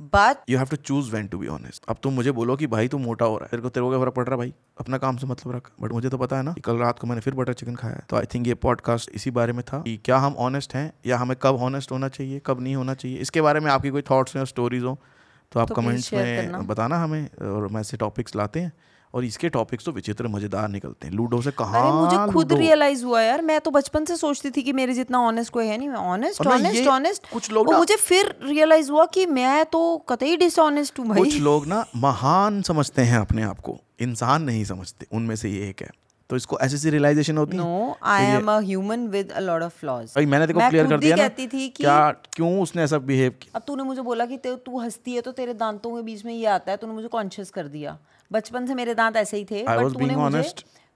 but 0.00 0.50
you 0.50 0.58
have 0.58 0.66
to 0.66 0.76
choose 0.76 1.10
when 1.12 1.26
to 1.26 1.38
be 1.38 1.46
honest 1.48 1.84
अब 1.88 1.96
तुम 2.02 2.12
मुझे 2.12 2.32
बोलो 2.32 2.56
कि 2.56 2.66
भाई 2.66 2.88
तू 2.88 2.98
मोटा 2.98 3.24
हो 3.24 3.36
रहा 3.36 3.44
है। 3.44 3.50
तेरे 3.50 3.62
को 3.62 3.68
तेरे 3.68 3.84
को 3.84 3.90
क्या 3.90 3.98
फ़र्क 3.98 4.14
पड़ 4.14 4.24
रहा 4.24 4.34
है 4.34 4.38
भाई? 4.38 4.52
अपना 4.80 4.98
काम 4.98 5.16
से 5.16 5.26
मतलब 5.26 5.54
रख। 5.56 5.70
बट 5.82 5.92
मुझे 5.92 6.08
तो 6.08 6.18
पता 6.18 6.36
है 6.36 6.42
ना 6.42 6.54
कल 6.64 6.76
रात 6.76 6.98
को 6.98 7.06
मैंने 7.06 7.20
फिर 7.20 7.34
बटर 7.34 7.52
चिकन 7.52 7.74
खाया 7.74 8.02
तो 8.10 8.16
आई 8.16 8.26
थिंक 8.34 8.46
ये 8.46 8.54
पॉडकास्ट 8.56 9.10
इसी 9.14 9.30
बारे 9.30 9.52
में 9.52 9.62
था 9.62 9.78
कि 9.78 9.96
क्या 10.04 10.18
हम 10.18 10.34
ऑनेस्ट 10.38 10.74
हैं 10.74 10.92
या 11.06 11.18
हमें 11.18 11.36
कब 11.42 11.56
ऑनेस्ट 11.62 11.92
होना 11.92 12.08
चाहिए 12.08 12.40
कब 12.46 12.60
नहीं 12.60 12.76
होना 12.76 12.94
चाहिए। 12.94 13.18
इसके 13.18 13.40
बारे 13.40 13.60
में 13.60 13.70
आपकी 13.70 13.90
कोई 13.90 14.02
थॉट्स 14.02 14.36
हो 14.36 14.44
स्टोरीज 14.44 14.84
हो 14.84 14.98
तो 15.52 15.60
आप 15.60 15.68
तो 15.68 15.74
कमेंट्स 15.74 16.12
में 16.12 16.66
बताना 16.66 17.02
हमें 17.02 17.24
और 17.24 17.66
हम 17.70 17.78
ऐसे 17.78 17.96
टॉपिक्स 17.96 18.36
लाते 18.36 18.60
हैं। 18.60 18.72
और 19.14 19.24
इसके 19.24 19.48
टॉपिक्स 19.48 19.84
तो 19.84 19.92
विचित्र 19.92 20.28
मज़ेदार 20.28 20.68
निकलते 20.68 21.06
हैं। 21.06 21.14
लूडो 21.14 21.40
से 21.42 21.50
कहाँ 21.50 21.80
अरे 21.80 21.92
मुझे 21.92 22.32
खुद 22.32 22.52
रियलाइज़ 22.52 23.04
हुआ 23.04 23.22
यार 23.22 23.42
मैं 23.42 23.60
तो 23.60 23.70
बचपन 23.70 24.04
से 24.04 24.16
सोचती 24.16 24.50
थी 24.50 24.62
कि 24.62 24.72
मेरे 24.72 24.94
जितना 24.94 25.20
ऑनेस्ट 25.20 25.52
कोई 25.52 25.66
है 25.66 25.78
नहीं। 25.78 25.88
मैं 25.88 25.96
ऑनेस्ट 25.96 26.46
ऑनेस्ट 26.46 26.86
ऑनेस्ट 26.88 27.30
कुछ 27.32 27.50
लोग 27.52 27.70
ना- 27.70 27.78
मुझे 27.78 27.96
फिर 27.96 28.34
रियलाइज़ 28.42 28.90
हुआ 28.90 29.06
कि 29.06 29.26
मैं 29.26 29.64
तो 29.66 29.96
कतई 30.08 30.36
डिसऑनेस्ट 30.36 30.98
हूँ 30.98 31.16
कुछ 31.16 31.38
लोग 31.40 31.66
ना 31.66 31.84
महान 31.96 32.62
समझते 32.62 33.02
हैं 33.02 33.18
अपने 33.18 33.42
आप 33.42 33.60
को 33.60 33.78
इंसान 34.00 34.42
नहीं 34.42 34.64
समझते 34.64 35.06
उनमें 35.12 35.36
से 35.36 35.50
ये 35.50 35.68
एक 35.68 35.82
है। 35.82 35.90
तो 36.30 36.36
इसको 36.36 36.58
ऐसी 36.60 36.78
सी 36.78 36.90
रियलाइजेशन 36.90 37.38
होती 37.38 37.56
है? 37.56 37.62
No 37.62 37.96
I 38.02 38.24
am 38.24 38.50
a 38.50 38.58
human 38.60 39.06
with 39.08 39.30
a 39.30 39.40
lot 39.40 39.62
of 39.62 39.78
flaws 39.78 40.12
भाई 40.16 40.26
मैंने 40.26 40.46
देखो 40.46 40.68
क्लियर 40.68 40.86
कर 40.88 40.98
दिया 40.98 41.16
ना 41.16 41.22
कहती 41.22 41.46
थी 41.46 41.68
कि 41.68 41.82
क्या 41.82 42.10
क्यों 42.34 42.60
उसने 42.62 42.82
ऐसा 42.82 42.98
बिहेव 42.98 43.30
किया? 43.30 43.56
अब 43.56 43.62
तूने 43.66 43.82
मुझे 43.82 44.02
बोला 44.02 44.26
कि 44.26 44.36
तू 44.46 44.78
हंसती 44.78 45.14
है 45.14 45.20
तो 45.20 45.32
तेरे 45.32 45.54
दांतों 45.54 45.96
के 45.96 46.02
बीच 46.02 46.24
में 46.24 46.32
ये 46.34 46.46
आता 46.46 46.70
है 46.70 46.76
तूने 46.76 46.92
मुझे 46.92 47.08
कॉन्शियस 47.08 47.50
कर 47.50 47.66
दिया। 47.68 47.98
बचपन 48.30 48.66
से 48.66 48.74
मेरे 48.74 48.94
दांत 48.94 49.16
ऐसे 49.16 49.36
ही 49.36 49.44
थे 49.44 49.64
I 49.64 49.76
तूने 49.92 50.14
मुझे 50.16 50.38
यू 50.38 50.42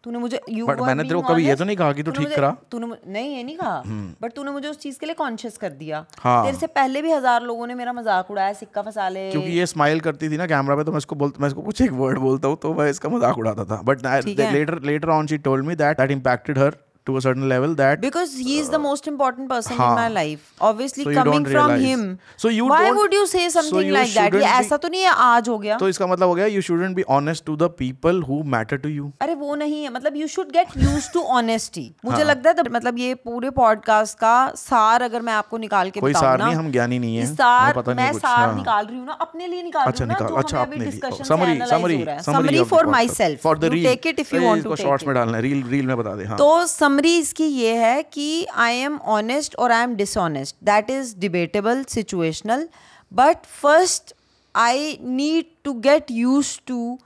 तूने 0.04 0.18
मुझे 0.18 0.38
you 0.52 0.66
But 0.68 0.80
मैंने 0.86 1.02
तेरे 1.02 1.14
को 1.14 1.20
कभी 1.24 1.46
ये 1.46 1.54
तो 1.56 1.64
नहीं 1.64 1.76
कहा 1.76 1.92
कि 1.92 2.02
तू 2.02 2.10
ठीक 2.10 2.28
करा। 2.28 2.50
तूने 2.70 2.86
नहीं 2.86 3.36
ये 3.36 3.42
नहीं 3.42 3.56
कहा। 3.56 3.82
बट 4.22 4.32
तूने 4.32 4.50
मुझे 4.50 4.68
उस 4.68 4.78
चीज़ 4.78 4.98
के 5.00 5.06
लिए 5.06 5.14
कॉन्शियस 5.14 5.56
कर 5.58 5.70
दिया। 5.72 6.04
हाँ। 6.20 6.44
तेरे 6.44 6.56
से 6.58 6.66
पहले 6.68 7.02
भी 7.02 7.12
हज़ार 7.12 7.42
लोगों 7.42 7.66
ने 7.66 7.74
मेरा 7.74 7.92
मज़ाक 7.92 8.30
उड़ाया 8.30 8.52
सिक्का 8.52 8.82
फंसा 8.82 9.08
ले। 9.08 9.30
क्योंकि 9.30 9.50
ये 9.50 9.66
स्माइल 9.66 10.00
करती 10.00 10.28
थी 10.30 10.36
ना 10.36 10.46
कैमरा 10.46 10.76
पे 10.76 10.84
तो 10.84 10.92
मैं 10.92 10.98
इसको 10.98 11.16
बोलता 11.16 11.42
मैं 11.42 11.48
इसको 11.48 11.62
कुछ 11.62 11.80
एक 11.82 11.92
वर्ड 11.94 12.18
बोलता 12.18 12.48
हूँ 12.48 12.56
तो 12.62 12.74
मैं 12.74 12.88
इसका 12.90 13.08
मज़ाक 13.08 13.38
उड़ाता 13.38 13.64
था। 13.64 13.80
But 13.82 14.06
later 14.26 14.80
later 14.84 15.08
on 15.10 15.26
she 15.26 15.38
told 15.40 15.66
me 15.66 15.74
that 15.76 16.00
that 16.00 16.10
impacted 16.10 16.58
her 16.58 16.72
to 17.06 17.16
a 17.18 17.20
certain 17.20 17.48
level 17.48 17.74
that 17.78 18.00
because 18.00 18.34
he 18.38 18.58
is 18.58 18.68
the 18.74 18.78
most 18.78 19.06
important 19.06 19.48
person 19.48 19.72
in 19.72 19.78
हाँ. 19.78 19.94
my 19.96 20.08
life. 20.08 20.44
Obviously 20.68 21.04
So 21.04 21.12
coming 21.16 21.44
from 21.44 21.72
realize. 21.72 21.82
him. 21.82 22.04
So 22.44 22.48
you 22.48 22.68
why 22.68 22.90
would 22.98 23.12
you 23.12 23.26
say 23.26 23.42
something 23.56 23.88
you 23.88 23.96
like 23.96 24.14
that? 24.14 24.34
ये 24.34 24.52
ऐसा 24.60 24.76
तो 24.84 24.88
नहीं 24.88 25.02
है 25.02 25.10
आज 25.24 25.48
हो 25.48 25.58
गया। 25.64 25.76
तो 25.78 25.88
इसका 25.88 26.06
मतलब 26.06 26.28
हो 26.28 26.34
गया 26.34 26.46
you 26.54 26.62
shouldn't 26.68 26.96
be 27.00 27.04
honest 27.16 27.44
to 27.50 27.56
the 27.62 27.68
people 27.82 28.22
who 28.28 28.38
matter 28.54 28.78
to 28.84 28.92
you. 28.94 29.10
अरे 29.22 29.34
वो 29.42 29.54
नहीं 29.64 29.82
है 29.82 29.90
मतलब 29.94 30.16
you 30.16 30.26
should 30.36 30.52
get 30.52 30.76
use 30.76 31.10
to 31.14 31.22
honesty 31.40 31.84
मुझे 32.04 32.16
हाँ। 32.16 32.24
लगता 32.24 32.50
है 32.50 32.62
तो 32.62 32.70
मतलब 32.76 32.98
ये 32.98 33.14
पूरे 33.28 33.50
पॉडकास्ट 33.58 34.18
का 34.18 34.34
सार 34.56 35.02
अगर 35.02 35.22
मैं 35.22 35.32
आपको 35.32 35.58
निकाल 35.66 35.90
के 35.90 36.00
कोई 36.00 36.12
सार 36.14 36.42
नहीं 36.44 36.54
हम 36.54 36.70
ज्ञानी 36.72 36.98
नहीं 36.98 37.16
है। 37.16 37.26
सार 37.34 37.72
पता 37.76 37.94
मैं 37.94 38.12
सार 38.12 38.38
हाँ। 38.38 38.56
निकाल 38.56 38.86
रही 38.86 38.98
हूँ 38.98 39.06
ना 39.06 39.18
अपने 39.28 39.46
लिए 39.46 39.62
निकाल 39.62 39.86
अच्छा 39.86 40.04
रही 40.04 40.14
हूँ 40.14 40.20
ना 40.20 40.28
जो 40.28 40.34
अच्छा 40.42 40.62
हमें 40.62 40.76
अभी 40.76 40.84
discussion 40.84 41.24
summary 41.24 41.58
summary 41.70 42.04
summary 42.30 42.64
for 42.72 42.86
myself 43.20 43.42
for 43.42 43.58
the 43.58 43.72
reel 43.76 43.84
take 43.86 44.06
it 44.06 44.20
if 44.20 44.34
you 44.36 44.42
want 44.46 44.64
to 44.64 44.76
shorts 44.76 45.06
में 45.06 45.14
डालना 45.14 45.36
है 45.36 45.42
रील 45.42 45.62
रील 45.70 45.86
में 45.86 45.96
बता 45.96 46.14
दे 46.16 46.24
हाँ। 46.24 46.38
तो 46.38 46.50
समरी 46.94 47.16
इसकी 47.18 47.44
ये 47.44 47.72
है 47.76 48.02
कि 48.02 48.46
आई 48.57 48.74
एम 48.78 48.96
ऑनेस्ट 49.12 49.54
और 49.54 49.72
I 49.72 49.83
am 49.83 49.94
dishonest 49.94 50.57
that 50.64 50.90
is 50.90 51.14
debatable 51.18 51.83
situational 51.85 52.68
but 53.12 53.46
first 53.62 54.14
I 54.54 54.96
need 55.02 55.44
to 55.64 55.72
get 55.80 56.11
use 56.11 56.59
to 56.66 56.98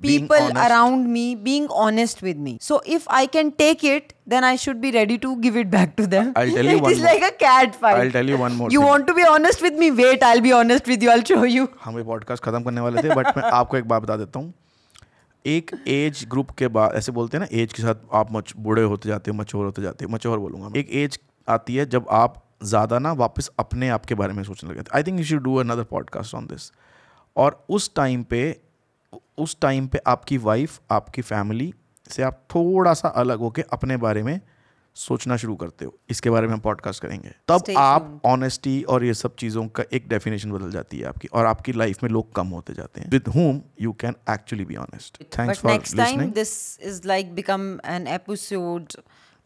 people 0.00 0.50
around 0.60 1.06
me 1.08 1.34
being 1.36 1.70
honest 1.70 2.22
with 2.22 2.38
me 2.38 2.58
so 2.62 2.82
if 2.86 3.08
I 3.10 3.26
can 3.26 3.50
take 3.50 3.84
it 3.84 4.12
then 4.28 4.44
I 4.44 4.56
should 4.56 4.76
be 4.76 4.90
ready 4.90 5.16
to 5.18 5.34
give 5.36 5.56
it 5.58 5.66
back 5.66 5.94
to 5.96 6.06
them 6.06 6.32
you 8.70 8.80
want 8.80 9.06
to 9.06 9.14
be 9.14 9.22
honest 9.22 9.62
with 9.62 9.78
me 9.78 9.90
wait 10.02 10.24
I 10.24 10.40
be 10.40 10.52
honest 10.52 10.88
with 10.88 11.02
you 11.02 11.10
I'll 11.10 11.22
show 11.22 11.44
you 11.44 11.68
हम 11.84 12.02
podcast 12.02 12.44
खत्म 12.44 12.62
करने 12.62 12.80
वाले 12.80 13.02
थे 13.02 13.14
but 13.14 13.36
मैं 13.36 13.50
आपको 13.50 13.76
एक 13.76 13.88
बात 13.88 14.02
बता 14.02 14.16
देता 14.16 14.38
हूँ। 14.38 14.63
एक 15.46 15.70
एज 15.88 16.26
ग्रुप 16.30 16.50
के 16.50 16.68
बाद, 16.68 16.92
ऐसे 16.94 17.12
बोलते 17.12 17.36
हैं 17.36 17.44
ना 17.44 17.62
एज 17.62 17.72
के 17.72 17.82
साथ 17.82 17.94
आप 18.12 18.32
मच, 18.32 18.52
बूढ़े 18.56 18.82
होते 18.82 19.08
जाते 19.08 19.30
हो 19.30 19.36
मच्योर 19.36 19.64
होते 19.64 19.82
जाते 19.82 20.04
हो 20.04 20.10
मच्योर 20.10 20.38
बोलूँगा 20.38 20.70
एक 20.76 20.88
एज 20.90 21.18
आती 21.48 21.76
है 21.76 21.86
जब 21.86 22.06
आप 22.10 22.40
ज़्यादा 22.64 22.98
ना 22.98 23.12
वापस 23.12 23.50
अपने 23.58 23.88
आप 23.88 24.06
के 24.06 24.14
बारे 24.14 24.32
में 24.32 24.42
सोचने 24.42 24.70
लगे 24.70 24.82
I 24.94 25.02
think 25.02 25.18
you 25.18 25.24
should 25.24 25.42
do 25.42 25.56
another 25.56 25.84
podcast 25.84 26.34
on 26.34 26.46
this 26.46 26.72
और 27.36 27.66
उस 27.68 27.94
टाइम 27.94 28.22
पे, 28.22 28.60
उस 29.38 29.56
टाइम 29.60 29.86
पे 29.86 29.98
आपकी 30.06 30.38
वाइफ 30.38 30.80
आपकी 30.90 31.22
फैमिली 31.22 31.74
से 32.08 32.22
आप 32.22 32.42
थोड़ा 32.50 32.94
सा 32.94 33.08
अलग 33.08 33.38
होके 33.38 33.62
अपने 33.62 33.96
बारे 33.96 34.22
में 34.22 34.40
सोचना 34.96 35.36
शुरू 35.36 35.54
करते 35.56 35.84
हो। 35.84 35.94
इसके 36.10 36.30
बारे 36.30 36.46
में 36.46 36.54
हम 36.54 36.60
पॉडकास्ट 36.60 37.02
करेंगे। 37.02 37.30
तब 37.48 37.60
Stay 37.60 37.76
आप 37.76 38.20
ऑनेस्टी 38.26 38.82
और 38.82 39.04
ये 39.04 39.14
सब 39.14 39.34
चीज़ों 39.36 39.66
का 39.68 39.84
एक 39.92 40.08
डेफिनेशन 40.08 40.52
बदल 40.52 40.70
जाती 40.70 40.98
है 40.98 41.06
आपकी 41.08 41.28
और 41.28 41.46
आपकी 41.46 41.72
लाइफ 41.72 42.02
में 42.02 42.10
लोग 42.10 42.34
कम 42.34 42.48
होते 42.48 42.74
जाते 42.74 43.00
हैं। 43.00 43.10
With 43.10 43.28
whom 43.28 43.60
you 43.80 43.92
can 44.00 44.14
actually 44.30 44.64
be 44.64 44.76
honest 44.76 45.22
thanks 45.38 45.58
for 45.58 45.72
time 45.72 45.94
listening 45.96 46.32
this 46.34 46.54
is 46.90 47.04
like 47.12 47.34
become 47.40 47.66
an 47.96 48.06
episode 48.18 48.96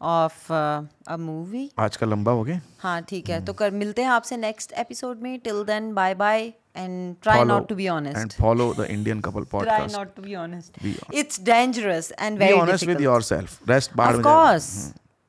of 0.01 0.35
uh, 0.49 0.83
a 1.13 1.67
आज 1.79 1.95
का 1.97 2.05
लंबा 2.05 2.31
हो 2.31 2.43
गया। 2.43 2.61
हाँ 2.79 3.01
ठीक 3.09 3.29
है। 3.29 3.43
तो 3.45 3.53
कर 3.53 3.71
मिलते 3.71 4.01
हैं 4.01 4.09
आपसे 4.09 4.37
नेक्स्ट 4.37 4.71
एपिसोड 4.83 5.21
में। 5.21 5.39
Till 5.39 5.63
then 5.63 5.93
bye 5.93 6.15
bye 6.15 6.45
and 6.77 7.15
try 7.23 7.43
not 7.43 7.67
to 7.69 7.75
be 7.75 7.85
and 7.85 7.93
honest 7.93 8.37
follow 8.41 8.73
the 8.73 8.87
Indian 8.89 9.21
couple 9.21 9.41
try 9.41 9.51
podcast 9.51 9.95
not 9.97 10.15
to 10.15 10.27
be 10.29 10.39
honest. 10.45 10.81
Be 10.85 10.95
it's 11.23 11.43
dangerous 11.51 12.11
and 12.21 12.43
very 12.45 12.59
honest 12.61 12.85
with 12.85 12.97
difficult. 12.97 13.03
Yourself 13.03 13.69
rest 13.69 13.95
बाहर 13.95 14.15
of 14.15 14.25
course. 14.31 14.73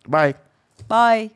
Bye 0.08 0.34
bye 0.88 1.30